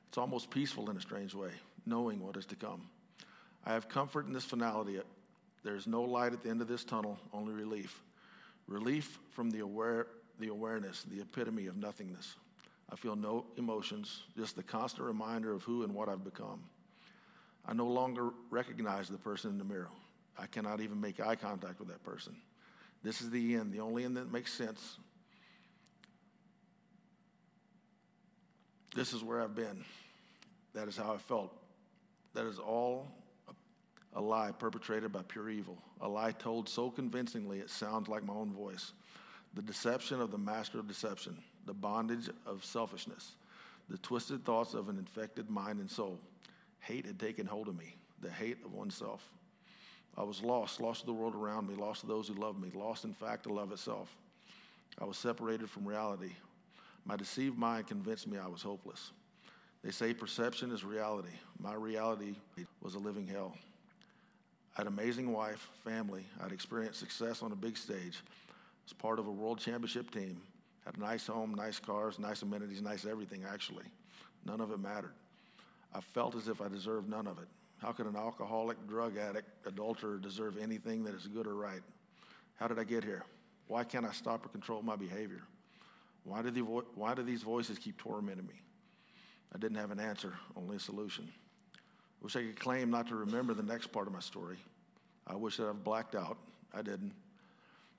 It's 0.09 0.17
almost 0.17 0.49
peaceful 0.49 0.89
in 0.89 0.97
a 0.97 1.01
strange 1.01 1.33
way, 1.33 1.51
knowing 1.85 2.19
what 2.19 2.37
is 2.37 2.45
to 2.47 2.55
come. 2.55 2.81
I 3.65 3.73
have 3.73 3.87
comfort 3.87 4.25
in 4.25 4.33
this 4.33 4.45
finality. 4.45 4.99
There's 5.63 5.87
no 5.87 6.01
light 6.01 6.33
at 6.33 6.41
the 6.41 6.49
end 6.49 6.61
of 6.61 6.67
this 6.67 6.83
tunnel, 6.83 7.17
only 7.33 7.53
relief. 7.53 8.01
Relief 8.67 9.19
from 9.31 9.51
the, 9.51 9.59
aware, 9.59 10.07
the 10.39 10.47
awareness, 10.47 11.03
the 11.03 11.21
epitome 11.21 11.67
of 11.67 11.77
nothingness. 11.77 12.35
I 12.91 12.95
feel 12.95 13.15
no 13.15 13.45
emotions, 13.57 14.23
just 14.37 14.55
the 14.55 14.63
constant 14.63 15.05
reminder 15.05 15.53
of 15.53 15.63
who 15.63 15.83
and 15.83 15.93
what 15.93 16.09
I've 16.09 16.23
become. 16.23 16.61
I 17.65 17.73
no 17.73 17.87
longer 17.87 18.31
recognize 18.49 19.07
the 19.07 19.17
person 19.17 19.51
in 19.51 19.57
the 19.57 19.63
mirror. 19.63 19.89
I 20.37 20.47
cannot 20.47 20.81
even 20.81 20.99
make 20.99 21.19
eye 21.19 21.35
contact 21.35 21.79
with 21.79 21.89
that 21.89 22.03
person. 22.03 22.35
This 23.03 23.21
is 23.21 23.29
the 23.29 23.55
end, 23.55 23.71
the 23.71 23.79
only 23.79 24.03
end 24.03 24.17
that 24.17 24.31
makes 24.31 24.53
sense. 24.53 24.97
This 28.95 29.13
is 29.13 29.23
where 29.23 29.41
I've 29.41 29.55
been. 29.55 29.83
That 30.73 30.87
is 30.87 30.97
how 30.97 31.13
I 31.13 31.17
felt. 31.17 31.53
That 32.33 32.45
is 32.45 32.59
all 32.59 33.11
a 34.13 34.21
lie 34.21 34.51
perpetrated 34.51 35.11
by 35.11 35.21
pure 35.27 35.49
evil, 35.49 35.77
a 36.01 36.07
lie 36.07 36.31
told 36.31 36.67
so 36.67 36.89
convincingly 36.89 37.59
it 37.59 37.69
sounds 37.69 38.09
like 38.09 38.25
my 38.25 38.33
own 38.33 38.51
voice. 38.51 38.91
The 39.53 39.61
deception 39.61 40.19
of 40.19 40.31
the 40.31 40.37
master 40.37 40.79
of 40.79 40.87
deception, 40.87 41.37
the 41.65 41.73
bondage 41.73 42.29
of 42.45 42.63
selfishness, 42.65 43.35
the 43.89 43.97
twisted 43.97 44.43
thoughts 44.45 44.73
of 44.73 44.89
an 44.89 44.97
infected 44.97 45.49
mind 45.49 45.79
and 45.79 45.89
soul. 45.89 46.19
Hate 46.79 47.05
had 47.05 47.19
taken 47.19 47.45
hold 47.45 47.67
of 47.67 47.77
me, 47.77 47.95
the 48.21 48.29
hate 48.29 48.57
of 48.65 48.73
oneself. 48.73 49.23
I 50.17 50.23
was 50.23 50.41
lost, 50.41 50.81
lost 50.81 51.01
to 51.01 51.05
the 51.05 51.13
world 51.13 51.35
around 51.35 51.67
me, 51.67 51.75
lost 51.75 52.01
to 52.01 52.07
those 52.07 52.27
who 52.27 52.33
loved 52.33 52.61
me, 52.61 52.69
lost, 52.73 53.05
in 53.05 53.13
fact, 53.13 53.43
to 53.43 53.53
love 53.53 53.71
itself. 53.71 54.13
I 54.99 55.05
was 55.05 55.17
separated 55.17 55.69
from 55.69 55.87
reality. 55.87 56.31
My 57.05 57.15
deceived 57.15 57.57
mind 57.57 57.87
convinced 57.87 58.27
me 58.27 58.37
I 58.37 58.47
was 58.47 58.61
hopeless. 58.61 59.11
They 59.83 59.91
say 59.91 60.13
perception 60.13 60.71
is 60.71 60.83
reality. 60.83 61.33
My 61.59 61.73
reality 61.73 62.35
was 62.81 62.95
a 62.95 62.99
living 62.99 63.27
hell. 63.27 63.53
I 64.75 64.81
had 64.81 64.87
an 64.87 64.93
amazing 64.93 65.33
wife, 65.33 65.69
family. 65.83 66.25
I'd 66.41 66.51
experienced 66.51 66.99
success 66.99 67.41
on 67.41 67.51
a 67.51 67.55
big 67.55 67.75
stage. 67.75 68.23
I 68.49 68.53
Was 68.85 68.93
part 68.93 69.19
of 69.19 69.27
a 69.27 69.31
world 69.31 69.59
championship 69.59 70.11
team. 70.11 70.41
Had 70.85 70.97
a 70.97 70.99
nice 70.99 71.27
home, 71.27 71.53
nice 71.55 71.79
cars, 71.79 72.19
nice 72.19 72.41
amenities, 72.41 72.81
nice 72.81 73.05
everything, 73.05 73.43
actually. 73.51 73.85
None 74.45 74.61
of 74.61 74.71
it 74.71 74.79
mattered. 74.79 75.13
I 75.93 76.01
felt 76.01 76.35
as 76.35 76.47
if 76.47 76.61
I 76.61 76.67
deserved 76.67 77.09
none 77.09 77.27
of 77.27 77.37
it. 77.39 77.47
How 77.79 77.91
could 77.91 78.05
an 78.05 78.15
alcoholic, 78.15 78.87
drug 78.87 79.17
addict, 79.17 79.49
adulterer 79.65 80.17
deserve 80.17 80.57
anything 80.57 81.03
that 81.03 81.15
is 81.15 81.27
good 81.27 81.47
or 81.47 81.55
right? 81.55 81.81
How 82.55 82.67
did 82.67 82.79
I 82.79 82.83
get 82.83 83.03
here? 83.03 83.23
Why 83.67 83.83
can't 83.83 84.05
I 84.05 84.11
stop 84.11 84.45
or 84.45 84.49
control 84.49 84.81
my 84.83 84.95
behavior? 84.95 85.41
Why 86.23 86.41
do, 86.41 86.51
the 86.51 86.61
vo- 86.61 86.85
why 86.95 87.15
do 87.15 87.23
these 87.23 87.41
voices 87.41 87.77
keep 87.77 87.97
tormenting 87.97 88.47
me? 88.47 88.61
I 89.53 89.57
didn't 89.57 89.77
have 89.77 89.91
an 89.91 89.99
answer, 89.99 90.33
only 90.55 90.77
a 90.77 90.79
solution. 90.79 91.27
I 91.75 92.23
wish 92.23 92.35
I 92.35 92.43
could 92.43 92.59
claim 92.59 92.89
not 92.89 93.07
to 93.07 93.15
remember 93.15 93.53
the 93.53 93.63
next 93.63 93.87
part 93.87 94.07
of 94.07 94.13
my 94.13 94.19
story. 94.19 94.57
I 95.27 95.35
wish 95.35 95.57
that 95.57 95.67
I've 95.67 95.83
blacked 95.83 96.15
out. 96.15 96.37
I 96.73 96.81
didn't. 96.81 97.13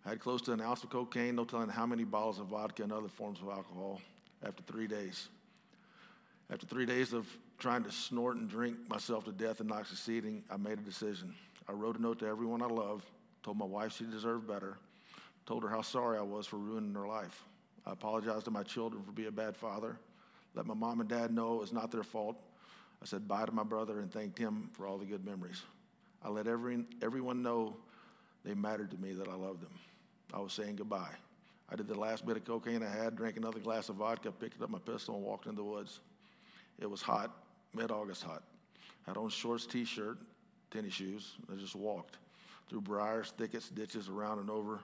I 0.07 0.11
had 0.11 0.21
close 0.21 0.43
to 0.43 0.53
an 0.53 0.61
ounce 0.61 0.83
of 0.83 0.91
cocaine, 0.91 1.37
no 1.37 1.45
telling 1.45 1.69
how 1.69 1.87
many 1.87 2.05
bottles 2.05 2.39
of 2.39 2.47
vodka 2.47 2.83
and 2.83 2.93
other 2.93 3.09
forms 3.09 3.41
of 3.41 3.49
alcohol 3.49 4.01
after 4.45 4.63
three 4.63 4.87
days. 4.87 5.29
After 6.51 6.67
three 6.67 6.87
days 6.87 7.13
of 7.13 7.27
trying 7.59 7.85
to 7.85 7.93
snort 7.93 8.37
and 8.37 8.49
drink 8.49 8.77
myself 8.89 9.25
to 9.25 9.33
death 9.33 9.61
and 9.61 9.69
not 9.69 9.87
succeeding, 9.87 10.43
I 10.51 10.57
made 10.57 10.79
a 10.79 10.83
decision. 10.83 11.35
I 11.69 11.73
wrote 11.73 11.99
a 11.99 12.03
note 12.03 12.19
to 12.21 12.27
everyone 12.27 12.63
I 12.63 12.67
love, 12.67 13.05
told 13.43 13.57
my 13.57 13.65
wife 13.65 13.97
she 13.97 14.05
deserved 14.05 14.49
better, 14.49 14.77
told 15.47 15.63
her 15.63 15.69
how 15.69 15.83
sorry 15.83 16.19
I 16.19 16.23
was 16.23 16.47
for 16.47 16.57
ruining 16.57 16.95
her 16.95 17.07
life. 17.07 17.45
I 17.87 17.93
apologized 17.93 18.45
to 18.45 18.51
my 18.51 18.63
children 18.63 19.03
for 19.03 19.13
being 19.13 19.29
a 19.29 19.33
bad 19.33 19.57
father, 19.57 19.99
let 20.55 20.67
my 20.67 20.75
mom 20.75 21.01
and 21.01 21.09
dad 21.09 21.33
know 21.33 21.55
it 21.55 21.61
was 21.61 21.73
not 21.73 21.91
their 21.91 22.03
fault. 22.03 22.37
I 23.03 23.07
said 23.07 23.27
bye 23.27 23.45
to 23.45 23.53
my 23.53 23.65
brother 23.65 24.01
and 24.01 24.13
thanked 24.13 24.39
him 24.39 24.71
for 24.73 24.87
all 24.87 24.99
the 24.99 25.05
good 25.05 25.25
memories. 25.25 25.63
I 26.23 26.29
let 26.29 26.47
every, 26.47 26.85
everyone 27.03 27.43
know 27.43 27.77
they 28.45 28.55
mattered 28.55 28.91
to 28.91 28.97
me, 28.99 29.13
that 29.13 29.29
I 29.29 29.35
loved 29.35 29.61
them. 29.61 29.73
I 30.33 30.41
was 30.41 30.53
saying 30.53 30.77
goodbye. 30.77 31.15
I 31.69 31.77
did 31.77 31.89
the 31.89 31.99
last 31.99 32.27
bit 32.27 32.37
of 32.37 32.45
cocaine 32.45 32.83
I 32.83 32.91
had, 32.91 33.17
drank 33.17 33.37
another 33.37 33.59
glass 33.59 33.89
of 33.89 33.97
vodka, 33.97 34.31
picked 34.31 34.61
up 34.63 34.71
my 34.71 34.79
pistol, 34.79 35.15
and 35.17 35.25
walked 35.25 35.47
in 35.47 35.55
the 35.55 35.65
woods. 35.65 36.01
It 36.79 36.89
was 36.89 37.03
hot, 37.03 37.35
mid 37.75 37.91
August 37.91 38.23
hot. 38.23 38.43
I 39.07 39.11
had 39.11 39.17
on 39.17 39.31
shorts, 39.31 39.67
t 39.67 39.85
shirt, 39.85 40.19
tennis 40.71 40.93
shoes. 40.93 41.37
I 41.51 41.57
just 41.57 41.75
walked 41.75 42.19
through 42.69 42.83
briars, 42.83 43.33
thickets, 43.37 43.69
ditches, 43.69 44.09
around 44.09 44.39
and 44.39 44.51
over 44.51 44.81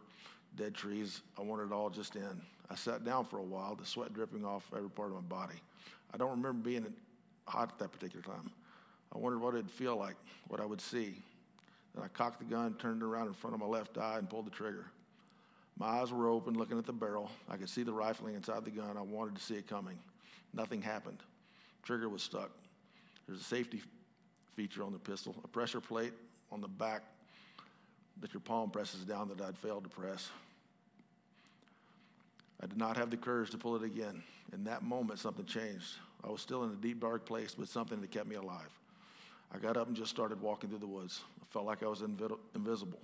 dead 0.56 0.74
trees. 0.74 1.22
I 1.38 1.42
wanted 1.42 1.64
it 1.64 1.72
all 1.72 1.90
just 1.90 2.16
in. 2.16 2.40
I 2.70 2.74
sat 2.74 3.04
down 3.04 3.24
for 3.24 3.38
a 3.38 3.42
while, 3.42 3.74
the 3.74 3.86
sweat 3.86 4.12
dripping 4.12 4.44
off 4.44 4.70
every 4.76 4.90
part 4.90 5.08
of 5.08 5.14
my 5.14 5.20
body. 5.22 5.58
I 6.12 6.16
don't 6.16 6.30
remember 6.30 6.52
being 6.52 6.86
hot 7.46 7.70
at 7.70 7.78
that 7.78 7.92
particular 7.92 8.22
time. 8.22 8.50
I 9.14 9.18
wondered 9.18 9.40
what 9.40 9.54
it'd 9.54 9.70
feel 9.70 9.96
like, 9.96 10.16
what 10.48 10.60
I 10.60 10.66
would 10.66 10.80
see. 10.80 11.14
Then 11.94 12.04
I 12.04 12.08
cocked 12.08 12.40
the 12.40 12.44
gun, 12.44 12.74
turned 12.74 13.02
it 13.02 13.04
around 13.04 13.28
in 13.28 13.32
front 13.32 13.54
of 13.54 13.60
my 13.60 13.66
left 13.66 13.96
eye, 13.96 14.18
and 14.18 14.28
pulled 14.28 14.46
the 14.46 14.50
trigger. 14.50 14.86
My 15.78 15.86
eyes 15.86 16.12
were 16.12 16.28
open, 16.28 16.54
looking 16.54 16.78
at 16.78 16.86
the 16.86 16.92
barrel. 16.92 17.30
I 17.48 17.56
could 17.56 17.70
see 17.70 17.84
the 17.84 17.92
rifling 17.92 18.34
inside 18.34 18.64
the 18.64 18.70
gun. 18.70 18.96
I 18.96 19.02
wanted 19.02 19.36
to 19.36 19.42
see 19.42 19.54
it 19.54 19.66
coming. 19.66 19.98
Nothing 20.52 20.82
happened. 20.82 21.18
Trigger 21.82 22.08
was 22.08 22.22
stuck. 22.22 22.50
There's 23.26 23.40
a 23.40 23.44
safety 23.44 23.82
feature 24.56 24.82
on 24.82 24.92
the 24.92 24.98
pistol, 24.98 25.36
a 25.44 25.48
pressure 25.48 25.80
plate 25.80 26.12
on 26.50 26.60
the 26.60 26.68
back 26.68 27.02
that 28.20 28.34
your 28.34 28.40
palm 28.40 28.70
presses 28.70 29.04
down 29.04 29.28
that 29.28 29.40
I'd 29.40 29.56
failed 29.56 29.84
to 29.84 29.90
press. 29.90 30.30
I 32.62 32.66
did 32.66 32.76
not 32.76 32.96
have 32.96 33.10
the 33.10 33.16
courage 33.16 33.50
to 33.50 33.58
pull 33.58 33.76
it 33.76 33.82
again. 33.82 34.22
In 34.52 34.64
that 34.64 34.82
moment, 34.82 35.18
something 35.18 35.44
changed. 35.44 35.96
I 36.24 36.30
was 36.30 36.40
still 36.40 36.64
in 36.64 36.70
a 36.70 36.76
deep, 36.76 37.00
dark 37.00 37.24
place, 37.24 37.54
but 37.56 37.68
something 37.68 38.00
that 38.00 38.10
kept 38.10 38.26
me 38.26 38.36
alive. 38.36 38.70
I 39.52 39.58
got 39.58 39.76
up 39.76 39.86
and 39.86 39.96
just 39.96 40.10
started 40.10 40.40
walking 40.40 40.68
through 40.68 40.80
the 40.80 40.86
woods. 40.86 41.20
I 41.40 41.44
felt 41.52 41.64
like 41.64 41.82
I 41.82 41.86
was 41.86 42.00
invi- 42.00 42.38
invisible. 42.54 43.00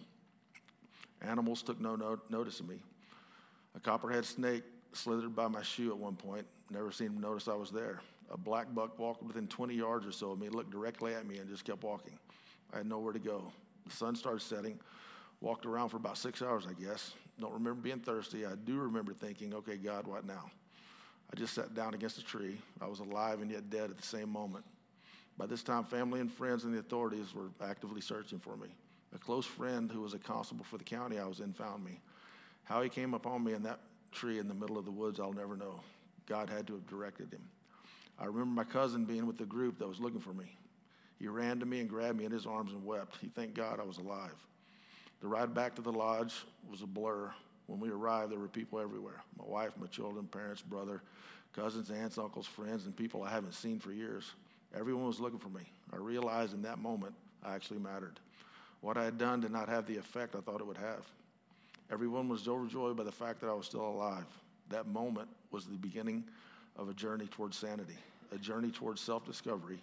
Animals 1.23 1.63
took 1.63 1.81
no, 1.81 1.97
no 1.97 2.19
notice 2.29 2.61
of 2.61 2.69
me. 2.69 2.77
A 3.77 3.81
copperhead 3.81 4.25
snake 4.25 4.63
slithered 4.93 5.35
by 5.35 5.49
my 5.49 5.63
shoe 5.63 5.91
at 5.91 5.97
one 5.97 6.17
point. 6.17 6.47
Never 6.71 6.91
seemed 6.91 7.17
to 7.17 7.21
notice 7.21 7.49
I 7.49 7.55
was 7.55 7.71
there. 7.71 8.01
A 8.33 8.37
black 8.39 8.75
buck 8.75 8.99
walked 8.99 9.23
within 9.23 9.47
20 9.47 9.75
yards 9.75 10.07
or 10.07 10.13
so 10.13 10.33
of 10.33 10.41
me, 10.41 10.49
looked 10.49 10.71
directly 10.71 11.15
at 11.15 11.27
me, 11.27 11.39
and 11.39 11.49
just 11.49 11.65
kept 11.65 11.83
walking. 11.83 12.19
I 12.73 12.79
had 12.79 12.87
nowhere 12.87 13.13
to 13.13 13.19
go. 13.19 13.53
The 13.87 13.95
sun 13.95 14.17
started 14.17 14.43
setting. 14.43 14.79
Walked 15.41 15.67
around 15.67 15.91
for 15.91 15.99
about 15.99 16.17
six 16.17 16.43
hours, 16.43 16.65
I 16.69 16.73
guess. 16.81 17.13
Don't 17.41 17.53
remember 17.53 17.81
being 17.81 18.01
thirsty. 18.01 18.47
I 18.47 18.55
do 18.55 18.79
remember 18.79 19.13
thinking, 19.13 19.55
okay, 19.55 19.77
God, 19.77 20.07
what 20.07 20.25
now? 20.25 20.51
I 21.33 21.37
just 21.37 21.55
sat 21.55 21.75
down 21.75 21.95
against 21.95 22.19
a 22.19 22.25
tree. 22.25 22.59
I 22.81 22.87
was 22.87 23.01
alive 23.01 23.41
and 23.41 23.51
yet 23.51 23.71
dead 23.71 23.91
at 23.91 23.97
the 23.97 24.07
same 24.07 24.31
moment. 24.31 24.65
By 25.37 25.47
this 25.47 25.63
time, 25.63 25.85
family 25.85 26.21
and 26.21 26.31
friends 26.31 26.65
and 26.65 26.73
the 26.73 26.79
authorities 26.79 27.35
were 27.35 27.51
actively 27.63 28.01
searching 28.01 28.39
for 28.39 28.57
me. 28.57 28.69
A 29.15 29.19
close 29.19 29.47
friend 29.47 29.91
who 29.91 30.01
was 30.01 30.15
a 30.15 30.19
constable 30.19 30.65
for 30.65 30.79
the 30.79 30.85
county 30.85 31.19
I 31.19 31.27
was 31.27 31.41
in 31.41 31.53
found 31.53 31.85
me. 31.85 32.01
How 32.65 32.83
he 32.83 32.89
came 32.89 33.15
upon 33.15 33.43
me 33.43 33.53
in 33.53 33.63
that 33.65 33.81
tree 34.13 34.39
in 34.39 34.49
the 34.49 34.55
middle 34.55 34.79
of 34.79 34.85
the 34.85 34.91
woods, 34.91 35.19
I'll 35.19 35.33
never 35.33 35.57
know. 35.57 35.81
God 36.27 36.49
had 36.49 36.67
to 36.69 36.75
have 36.75 36.87
directed 36.87 37.33
him. 37.33 37.43
I 38.19 38.27
remember 38.27 38.47
my 38.47 38.65
cousin 38.65 39.05
being 39.05 39.27
with 39.27 39.39
the 39.39 39.45
group 39.45 39.79
that 39.79 39.89
was 39.89 40.01
looking 40.01 40.21
for 40.21 40.33
me. 40.33 40.57
He 41.19 41.27
ran 41.27 41.59
to 41.61 41.67
me 41.67 41.81
and 41.81 41.89
grabbed 41.89 42.19
me 42.19 42.25
in 42.25 42.33
his 42.33 42.47
arms 42.47 42.73
and 42.73 42.85
wept. 42.85 43.17
He 43.21 43.29
thanked 43.29 43.55
God 43.55 43.81
I 43.81 43.85
was 43.85 43.99
alive. 43.99 44.35
The 45.21 45.29
ride 45.29 45.55
back 45.55 45.75
to 45.77 45.83
the 45.83 45.93
lodge 45.93 46.35
was 46.71 46.83
a 46.83 46.87
blur. 46.87 47.33
When 47.67 47.81
we 47.81 47.91
arrived, 47.91 48.31
there 48.31 48.39
were 48.39 48.49
people 48.49 48.79
everywhere 48.79 49.23
my 49.39 49.45
wife, 49.47 49.73
my 49.81 49.87
children, 49.87 50.27
parents, 50.27 50.63
brother, 50.63 51.01
cousins, 51.55 51.91
aunts, 51.91 52.19
uncles, 52.19 52.47
friends, 52.47 52.85
and 52.87 52.97
people 52.97 53.23
I 53.23 53.31
haven't 53.31 53.55
seen 53.55 53.79
for 53.79 53.93
years. 53.93 54.33
Everyone 54.77 55.07
was 55.07 55.21
looking 55.21 55.39
for 55.39 55.49
me. 55.49 55.63
I 55.93 55.97
realized 55.97 56.53
in 56.53 56.63
that 56.63 56.79
moment 56.79 57.15
I 57.45 57.55
actually 57.55 57.79
mattered. 57.79 58.19
What 58.81 58.97
I 58.97 59.05
had 59.05 59.19
done 59.19 59.41
did 59.41 59.51
not 59.51 59.69
have 59.69 59.87
the 59.87 59.97
effect 59.97 60.35
I 60.35 60.41
thought 60.41 60.61
it 60.61 60.67
would 60.67 60.77
have. 60.77 61.07
Everyone 61.91 62.29
was 62.29 62.49
overjoyed 62.49 62.97
by 62.97 63.05
the 63.05 63.13
fact 63.13 63.41
that 63.41 63.49
I 63.49 63.53
was 63.53 63.67
still 63.67 63.87
alive. 63.87 64.27
That 64.71 64.87
moment 64.87 65.29
was 65.51 65.67
the 65.67 65.77
beginning 65.77 66.25
of 66.77 66.89
a 66.89 66.95
journey 66.95 67.27
towards 67.27 67.57
sanity, 67.57 67.97
a 68.33 68.39
journey 68.39 68.71
towards 68.71 69.01
self 69.01 69.25
discovery, 69.25 69.79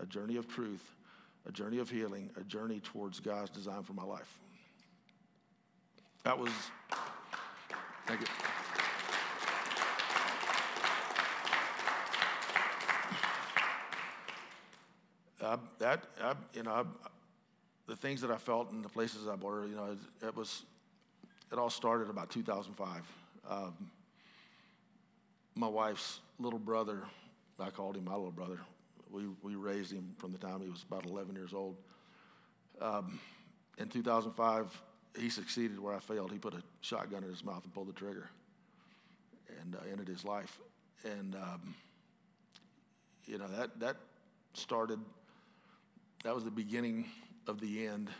a 0.00 0.06
journey 0.06 0.36
of 0.36 0.48
truth, 0.48 0.94
a 1.48 1.52
journey 1.52 1.78
of 1.78 1.88
healing, 1.88 2.30
a 2.38 2.44
journey 2.44 2.80
towards 2.80 3.20
God's 3.20 3.50
design 3.50 3.82
for 3.82 3.92
my 3.92 4.04
life. 4.04 4.38
That 6.24 6.38
was, 6.38 6.50
thank 8.06 8.20
you. 8.20 8.26
That, 15.78 16.02
you 16.54 16.62
know, 16.62 16.86
the 17.86 17.94
things 17.94 18.22
that 18.22 18.30
I 18.30 18.38
felt 18.38 18.72
and 18.72 18.82
the 18.82 18.88
places 18.88 19.28
I 19.28 19.34
were, 19.34 19.66
you 19.66 19.76
know, 19.76 19.90
it, 19.92 20.26
it 20.26 20.34
was, 20.34 20.62
it 21.52 21.58
all 21.58 21.68
started 21.68 22.08
about 22.08 22.30
2005. 22.30 23.02
Um, 23.50 23.74
my 25.54 25.68
wife's 25.68 26.20
little 26.38 26.58
brother, 26.58 27.02
I 27.60 27.68
called 27.68 27.96
him 27.96 28.06
my 28.06 28.14
little 28.14 28.30
brother. 28.30 28.60
We, 29.10 29.24
we 29.42 29.56
raised 29.56 29.92
him 29.92 30.14
from 30.16 30.32
the 30.32 30.38
time 30.38 30.62
he 30.62 30.70
was 30.70 30.84
about 30.90 31.04
11 31.04 31.34
years 31.34 31.52
old. 31.52 31.76
Um, 32.80 33.20
in 33.76 33.88
2005, 33.88 34.82
he 35.18 35.28
succeeded 35.28 35.78
where 35.78 35.94
I 35.94 36.00
failed. 36.00 36.32
He 36.32 36.38
put 36.38 36.54
a 36.54 36.62
shotgun 36.80 37.22
in 37.22 37.30
his 37.30 37.44
mouth 37.44 37.62
and 37.64 37.72
pulled 37.72 37.88
the 37.88 37.92
trigger 37.92 38.28
and 39.60 39.76
uh, 39.76 39.78
ended 39.90 40.08
his 40.08 40.24
life. 40.24 40.58
And, 41.04 41.34
um, 41.34 41.74
you 43.26 43.38
know, 43.38 43.46
that, 43.48 43.78
that 43.80 43.96
started, 44.54 44.98
that 46.24 46.34
was 46.34 46.44
the 46.44 46.50
beginning 46.50 47.06
of 47.46 47.60
the 47.60 47.86
end 47.86 48.10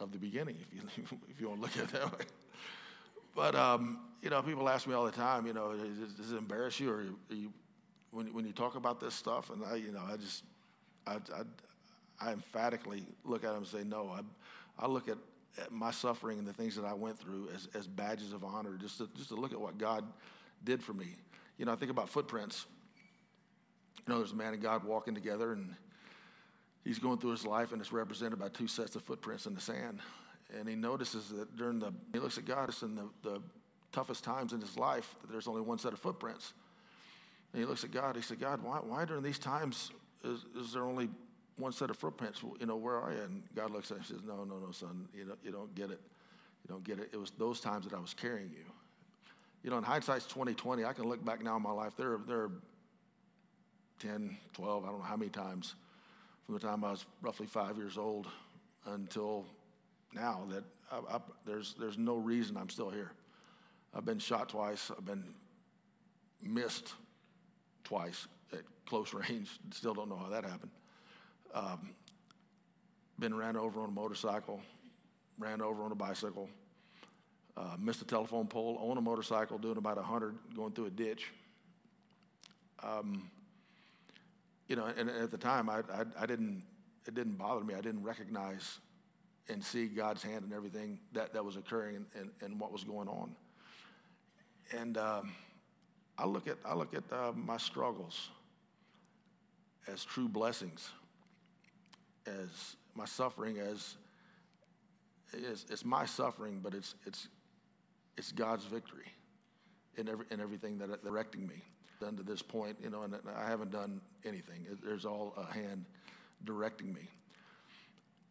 of 0.00 0.12
the 0.12 0.18
beginning, 0.18 0.56
if 0.60 0.74
you, 0.74 1.18
if 1.30 1.40
you 1.40 1.48
want 1.48 1.60
to 1.60 1.66
look 1.66 1.76
at 1.76 1.94
it 1.94 2.00
that 2.00 2.18
way. 2.18 2.24
But, 3.36 3.54
um, 3.54 4.00
you 4.22 4.30
know, 4.30 4.42
people 4.42 4.68
ask 4.68 4.86
me 4.86 4.94
all 4.94 5.04
the 5.04 5.12
time, 5.12 5.46
you 5.46 5.52
know, 5.52 5.74
does, 5.76 6.12
does 6.14 6.32
it 6.32 6.36
embarrass 6.36 6.80
you 6.80 6.90
or 6.90 7.04
you, 7.28 7.52
when, 8.10 8.32
when 8.34 8.44
you 8.44 8.52
talk 8.52 8.74
about 8.74 9.00
this 9.00 9.14
stuff? 9.14 9.50
And 9.50 9.64
I, 9.64 9.76
you 9.76 9.92
know, 9.92 10.02
I 10.10 10.16
just, 10.16 10.44
I, 11.06 11.14
I, 11.14 12.28
I 12.28 12.32
emphatically 12.32 13.04
look 13.24 13.44
at 13.44 13.52
them 13.52 13.58
and 13.58 13.66
say, 13.66 13.84
no. 13.84 14.10
I, 14.10 14.20
I 14.84 14.88
look 14.88 15.08
at 15.08 15.18
my 15.70 15.90
suffering 15.90 16.38
and 16.38 16.46
the 16.46 16.52
things 16.52 16.76
that 16.76 16.84
I 16.84 16.92
went 16.92 17.18
through 17.18 17.48
as, 17.54 17.68
as 17.74 17.86
badges 17.86 18.32
of 18.32 18.44
honor, 18.44 18.76
just 18.80 18.98
to, 18.98 19.08
just 19.16 19.28
to 19.28 19.34
look 19.34 19.52
at 19.52 19.60
what 19.60 19.78
God 19.78 20.04
did 20.64 20.82
for 20.82 20.92
me. 20.92 21.08
You 21.58 21.64
know, 21.66 21.72
I 21.72 21.76
think 21.76 21.90
about 21.90 22.08
footprints. 22.08 22.66
You 24.06 24.14
know, 24.14 24.18
there's 24.18 24.32
a 24.32 24.36
man 24.36 24.54
and 24.54 24.62
God 24.62 24.84
walking 24.84 25.14
together, 25.14 25.52
and 25.52 25.74
he's 26.84 26.98
going 26.98 27.18
through 27.18 27.32
his 27.32 27.46
life, 27.46 27.72
and 27.72 27.80
it's 27.80 27.92
represented 27.92 28.38
by 28.38 28.48
two 28.48 28.66
sets 28.66 28.96
of 28.96 29.02
footprints 29.02 29.46
in 29.46 29.54
the 29.54 29.60
sand. 29.60 30.00
And 30.58 30.68
he 30.68 30.74
notices 30.74 31.28
that 31.30 31.56
during 31.56 31.78
the, 31.78 31.92
he 32.12 32.18
looks 32.18 32.38
at 32.38 32.44
God, 32.44 32.74
in 32.82 32.94
the, 32.94 33.08
the 33.22 33.42
toughest 33.92 34.24
times 34.24 34.52
in 34.52 34.60
his 34.60 34.76
life, 34.76 35.14
that 35.20 35.30
there's 35.30 35.46
only 35.48 35.60
one 35.60 35.78
set 35.78 35.92
of 35.92 35.98
footprints. 35.98 36.52
And 37.52 37.60
he 37.60 37.66
looks 37.66 37.84
at 37.84 37.90
God, 37.90 38.16
he 38.16 38.22
said, 38.22 38.40
God, 38.40 38.62
why, 38.62 38.78
why 38.78 39.04
during 39.04 39.22
these 39.22 39.38
times 39.38 39.90
is, 40.24 40.44
is 40.56 40.72
there 40.72 40.84
only 40.84 41.08
one 41.60 41.72
set 41.72 41.90
of 41.90 41.96
footprints. 41.96 42.42
You 42.58 42.66
know, 42.66 42.76
where 42.76 42.96
are 42.96 43.12
you? 43.12 43.22
And 43.22 43.42
God 43.54 43.70
looks 43.70 43.90
at 43.90 43.98
him 43.98 44.00
and 44.00 44.06
says, 44.06 44.26
No, 44.26 44.44
no, 44.44 44.58
no, 44.58 44.70
son. 44.72 45.08
You 45.14 45.24
don't, 45.24 45.38
you 45.44 45.52
don't 45.52 45.74
get 45.74 45.90
it. 45.90 46.00
You 46.64 46.74
don't 46.74 46.84
get 46.84 46.98
it. 46.98 47.10
It 47.12 47.16
was 47.16 47.30
those 47.38 47.60
times 47.60 47.86
that 47.86 47.94
I 47.94 48.00
was 48.00 48.14
carrying 48.14 48.50
you. 48.50 48.64
You 49.62 49.70
know, 49.70 49.78
in 49.78 49.84
hindsight's 49.84 50.26
2020, 50.26 50.84
I 50.84 50.92
can 50.92 51.08
look 51.08 51.24
back 51.24 51.42
now 51.42 51.56
in 51.56 51.62
my 51.62 51.72
life. 51.72 51.92
There, 51.96 52.18
there 52.26 52.38
are 52.38 52.50
10, 54.00 54.36
12, 54.54 54.84
I 54.84 54.88
don't 54.88 54.98
know 54.98 55.04
how 55.04 55.16
many 55.16 55.30
times 55.30 55.74
from 56.46 56.54
the 56.54 56.60
time 56.60 56.82
I 56.84 56.92
was 56.92 57.04
roughly 57.20 57.46
five 57.46 57.76
years 57.76 57.98
old 57.98 58.26
until 58.86 59.44
now 60.14 60.46
that 60.50 60.64
I, 60.90 61.16
I, 61.16 61.20
there's, 61.46 61.74
there's 61.78 61.98
no 61.98 62.16
reason 62.16 62.56
I'm 62.56 62.70
still 62.70 62.90
here. 62.90 63.12
I've 63.94 64.04
been 64.04 64.18
shot 64.18 64.48
twice. 64.48 64.90
I've 64.96 65.04
been 65.04 65.24
missed 66.42 66.94
twice 67.84 68.26
at 68.52 68.60
close 68.86 69.12
range. 69.28 69.50
Still 69.72 69.94
don't 69.94 70.08
know 70.08 70.16
how 70.16 70.30
that 70.30 70.44
happened. 70.44 70.70
Um, 71.54 71.94
been 73.18 73.34
ran 73.34 73.56
over 73.56 73.80
on 73.80 73.88
a 73.88 73.92
motorcycle, 73.92 74.60
ran 75.38 75.60
over 75.60 75.82
on 75.82 75.92
a 75.92 75.94
bicycle, 75.94 76.48
uh, 77.56 77.76
missed 77.78 78.00
a 78.02 78.06
telephone 78.06 78.46
pole 78.46 78.78
on 78.80 78.96
a 78.96 79.00
motorcycle 79.00 79.58
doing 79.58 79.76
about 79.76 79.96
100 79.96 80.36
going 80.54 80.72
through 80.72 80.86
a 80.86 80.90
ditch. 80.90 81.30
Um, 82.82 83.30
you 84.68 84.76
know, 84.76 84.86
and 84.86 85.10
at 85.10 85.30
the 85.30 85.36
time, 85.36 85.68
I, 85.68 85.80
I, 85.92 86.04
I, 86.20 86.26
didn't, 86.26 86.62
it 87.06 87.14
didn't 87.14 87.36
bother 87.36 87.64
me. 87.64 87.74
I 87.74 87.80
didn't 87.80 88.02
recognize 88.02 88.78
and 89.48 89.62
see 89.62 89.86
God's 89.86 90.22
hand 90.22 90.44
in 90.46 90.52
everything 90.52 90.98
that, 91.12 91.34
that 91.34 91.44
was 91.44 91.56
occurring 91.56 91.96
and, 91.96 92.06
and, 92.14 92.30
and 92.40 92.60
what 92.60 92.72
was 92.72 92.84
going 92.84 93.08
on. 93.08 93.34
And 94.78 94.96
um, 94.96 95.32
I 96.16 96.24
look 96.24 96.46
at, 96.46 96.56
I 96.64 96.74
look 96.74 96.94
at 96.94 97.02
uh, 97.12 97.32
my 97.34 97.56
struggles 97.56 98.30
as 99.88 100.04
true 100.04 100.28
blessings 100.28 100.90
as 102.26 102.76
my 102.94 103.04
suffering 103.04 103.58
as 103.58 103.96
it's, 105.32 105.66
it's 105.70 105.84
my 105.84 106.04
suffering, 106.04 106.60
but 106.62 106.74
it's, 106.74 106.94
it's, 107.06 107.28
it's 108.16 108.32
God's 108.32 108.64
victory 108.64 109.06
in, 109.96 110.08
every, 110.08 110.26
in 110.30 110.40
everything 110.40 110.78
that 110.78 111.04
directing 111.04 111.46
me. 111.46 111.62
Done 112.00 112.16
to 112.16 112.22
this 112.22 112.40
point, 112.40 112.78
you 112.82 112.88
know, 112.88 113.02
and 113.02 113.14
I 113.36 113.48
haven't 113.48 113.70
done 113.70 114.00
anything. 114.24 114.66
There's 114.82 115.04
all 115.04 115.34
a 115.36 115.52
hand 115.52 115.84
directing 116.44 116.94
me. 116.94 117.02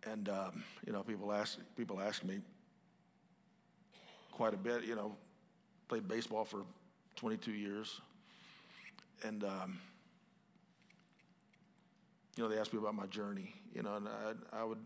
And 0.10 0.28
um, 0.28 0.64
you 0.88 0.92
know, 0.94 1.04
people 1.04 1.32
ask 1.32 1.60
people 1.78 2.00
ask 2.00 2.24
me 2.24 2.40
quite 4.32 4.56
a 4.56 4.58
bit. 4.58 4.86
You 4.86 4.96
know, 4.96 5.16
played 5.88 6.08
baseball 6.08 6.46
for 6.46 6.64
22 7.18 7.52
years, 7.52 8.02
and 9.24 9.44
um, 9.44 9.78
you 12.36 12.44
know, 12.44 12.50
they 12.50 12.58
ask 12.58 12.74
me 12.74 12.80
about 12.80 12.96
my 12.96 13.06
journey 13.08 13.54
you 13.74 13.84
know, 13.84 13.96
and 13.96 14.08
I, 14.08 14.62
I 14.62 14.64
would, 14.64 14.80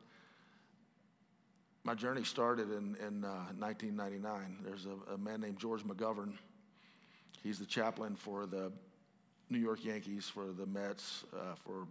my 1.84 1.94
journey 1.94 2.24
started 2.24 2.72
in, 2.72 2.96
in 3.06 3.24
uh, 3.24 3.52
1999. 3.58 4.58
There's 4.64 4.86
a, 4.86 5.14
a, 5.14 5.18
man 5.18 5.42
named 5.42 5.58
George 5.60 5.84
McGovern. 5.84 6.34
He's 7.44 7.60
the 7.60 7.66
chaplain 7.66 8.16
for 8.16 8.46
the 8.46 8.72
New 9.50 9.60
York 9.60 9.84
Yankees, 9.84 10.30
for 10.30 10.46
the 10.46 10.66
Mets, 10.66 11.26
uh, 11.34 11.56
for 11.66 11.88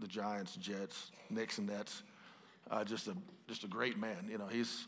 the 0.00 0.06
Giants, 0.06 0.56
Jets, 0.56 1.10
Knicks, 1.30 1.58
and 1.58 1.68
Nets. 1.68 2.02
Uh, 2.70 2.84
just 2.84 3.08
a 3.08 3.14
just 3.48 3.64
a 3.64 3.68
great 3.68 3.98
man. 3.98 4.28
You 4.30 4.38
know, 4.38 4.46
he's 4.46 4.86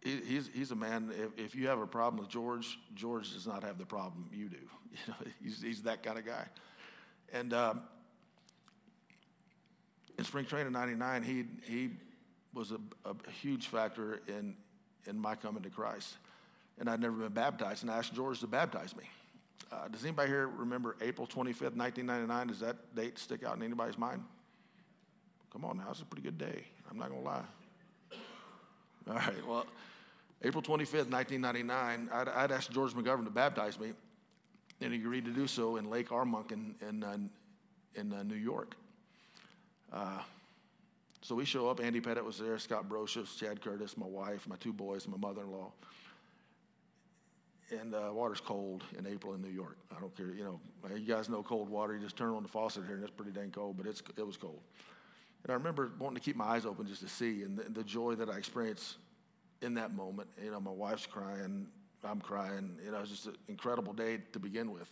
he, 0.00 0.16
he's 0.16 0.50
he's 0.52 0.70
a 0.70 0.76
man. 0.76 1.12
If, 1.12 1.44
if 1.46 1.54
you 1.54 1.68
have 1.68 1.78
a 1.78 1.86
problem 1.86 2.20
with 2.20 2.30
George, 2.30 2.78
George 2.94 3.32
does 3.32 3.46
not 3.46 3.62
have 3.62 3.78
the 3.78 3.86
problem 3.86 4.28
you 4.32 4.48
do. 4.48 4.56
You 4.90 4.98
know, 5.06 5.30
he's 5.40 5.62
he's 5.62 5.82
that 5.82 6.02
kind 6.02 6.18
of 6.18 6.26
guy. 6.26 6.44
And 7.32 7.54
um, 7.54 7.82
in 10.20 10.24
spring 10.26 10.44
training 10.44 10.72
'99, 10.72 11.22
he 11.22 11.44
he 11.64 11.90
was 12.52 12.72
a, 12.72 12.80
a, 13.06 13.14
huge 13.40 13.68
factor 13.68 14.20
in 14.28 14.54
in 15.06 15.18
my 15.18 15.34
coming 15.34 15.62
to 15.62 15.70
Christ. 15.70 16.18
and 16.78 16.90
I'd 16.90 17.00
never 17.00 17.16
been 17.16 17.32
baptized, 17.32 17.82
and 17.82 17.90
I 17.90 17.96
asked 17.96 18.14
George 18.14 18.40
to 18.40 18.46
baptize 18.46 18.94
me. 18.94 19.04
Uh, 19.72 19.88
does 19.88 20.04
anybody 20.04 20.28
here 20.28 20.48
remember 20.48 20.96
April 21.00 21.26
25th, 21.26 21.76
1999? 21.76 22.46
Does 22.48 22.60
that 22.60 22.94
date 22.94 23.18
stick 23.18 23.44
out 23.44 23.56
in 23.56 23.62
anybody's 23.62 23.96
mind? 23.96 24.22
Come 25.52 25.64
on 25.64 25.78
now, 25.78 25.86
it's 25.90 26.02
a 26.02 26.04
pretty 26.04 26.22
good 26.22 26.38
day. 26.38 26.64
I'm 26.90 26.98
not 26.98 27.08
going 27.08 27.22
to 27.22 27.26
lie. 27.26 27.44
All 29.08 29.14
right, 29.14 29.46
well, 29.48 29.66
April 30.42 30.62
25th, 30.62 31.10
1999, 31.10 32.10
I'd, 32.12 32.28
I'd, 32.28 32.52
asked 32.52 32.72
George 32.72 32.92
McGovern 32.92 33.24
to 33.24 33.30
baptize 33.30 33.80
me, 33.80 33.92
and 34.82 34.92
he 34.92 34.98
agreed 34.98 35.24
to 35.24 35.30
do 35.30 35.46
so 35.46 35.76
in 35.76 35.88
Lake 35.88 36.10
Armonk 36.10 36.52
in, 36.52 36.74
in, 36.86 37.02
uh, 37.02 37.16
in 37.94 38.12
uh, 38.12 38.22
New 38.22 38.34
York. 38.34 38.76
Uh, 39.92 40.18
so 41.22 41.34
we 41.34 41.44
show 41.44 41.68
up. 41.68 41.80
Andy 41.80 42.00
Pettitte 42.00 42.24
was 42.24 42.38
there, 42.38 42.58
Scott 42.58 42.88
Brosius, 42.88 43.38
Chad 43.38 43.60
Curtis, 43.60 43.96
my 43.96 44.06
wife, 44.06 44.46
my 44.48 44.56
two 44.56 44.72
boys, 44.72 45.06
my 45.06 45.16
mother 45.16 45.42
in 45.42 45.52
law. 45.52 45.72
And 47.70 47.94
uh, 47.94 48.10
water's 48.12 48.40
cold 48.40 48.82
in 48.98 49.06
April 49.06 49.34
in 49.34 49.42
New 49.42 49.50
York. 49.50 49.76
I 49.96 50.00
don't 50.00 50.16
care, 50.16 50.32
you 50.34 50.42
know, 50.42 50.60
you 50.96 51.06
guys 51.06 51.28
know 51.28 51.42
cold 51.42 51.68
water. 51.68 51.94
You 51.94 52.00
just 52.00 52.16
turn 52.16 52.30
on 52.30 52.42
the 52.42 52.48
faucet 52.48 52.84
here 52.86 52.96
and 52.96 53.04
it's 53.04 53.12
pretty 53.12 53.30
dang 53.30 53.50
cold, 53.50 53.76
but 53.76 53.86
it's, 53.86 54.02
it 54.16 54.26
was 54.26 54.36
cold. 54.36 54.60
And 55.44 55.52
I 55.52 55.54
remember 55.54 55.92
wanting 55.98 56.16
to 56.16 56.22
keep 56.22 56.36
my 56.36 56.46
eyes 56.46 56.66
open 56.66 56.86
just 56.86 57.02
to 57.02 57.08
see 57.08 57.42
and 57.42 57.56
the, 57.56 57.64
the 57.70 57.84
joy 57.84 58.14
that 58.16 58.28
I 58.28 58.36
experienced 58.36 58.96
in 59.62 59.74
that 59.74 59.94
moment. 59.94 60.28
You 60.42 60.50
know, 60.50 60.60
my 60.60 60.70
wife's 60.70 61.06
crying, 61.06 61.66
I'm 62.02 62.20
crying. 62.20 62.76
You 62.84 62.90
know, 62.90 62.98
it 62.98 63.02
was 63.02 63.10
just 63.10 63.26
an 63.26 63.36
incredible 63.48 63.92
day 63.92 64.18
to 64.32 64.38
begin 64.38 64.72
with. 64.72 64.90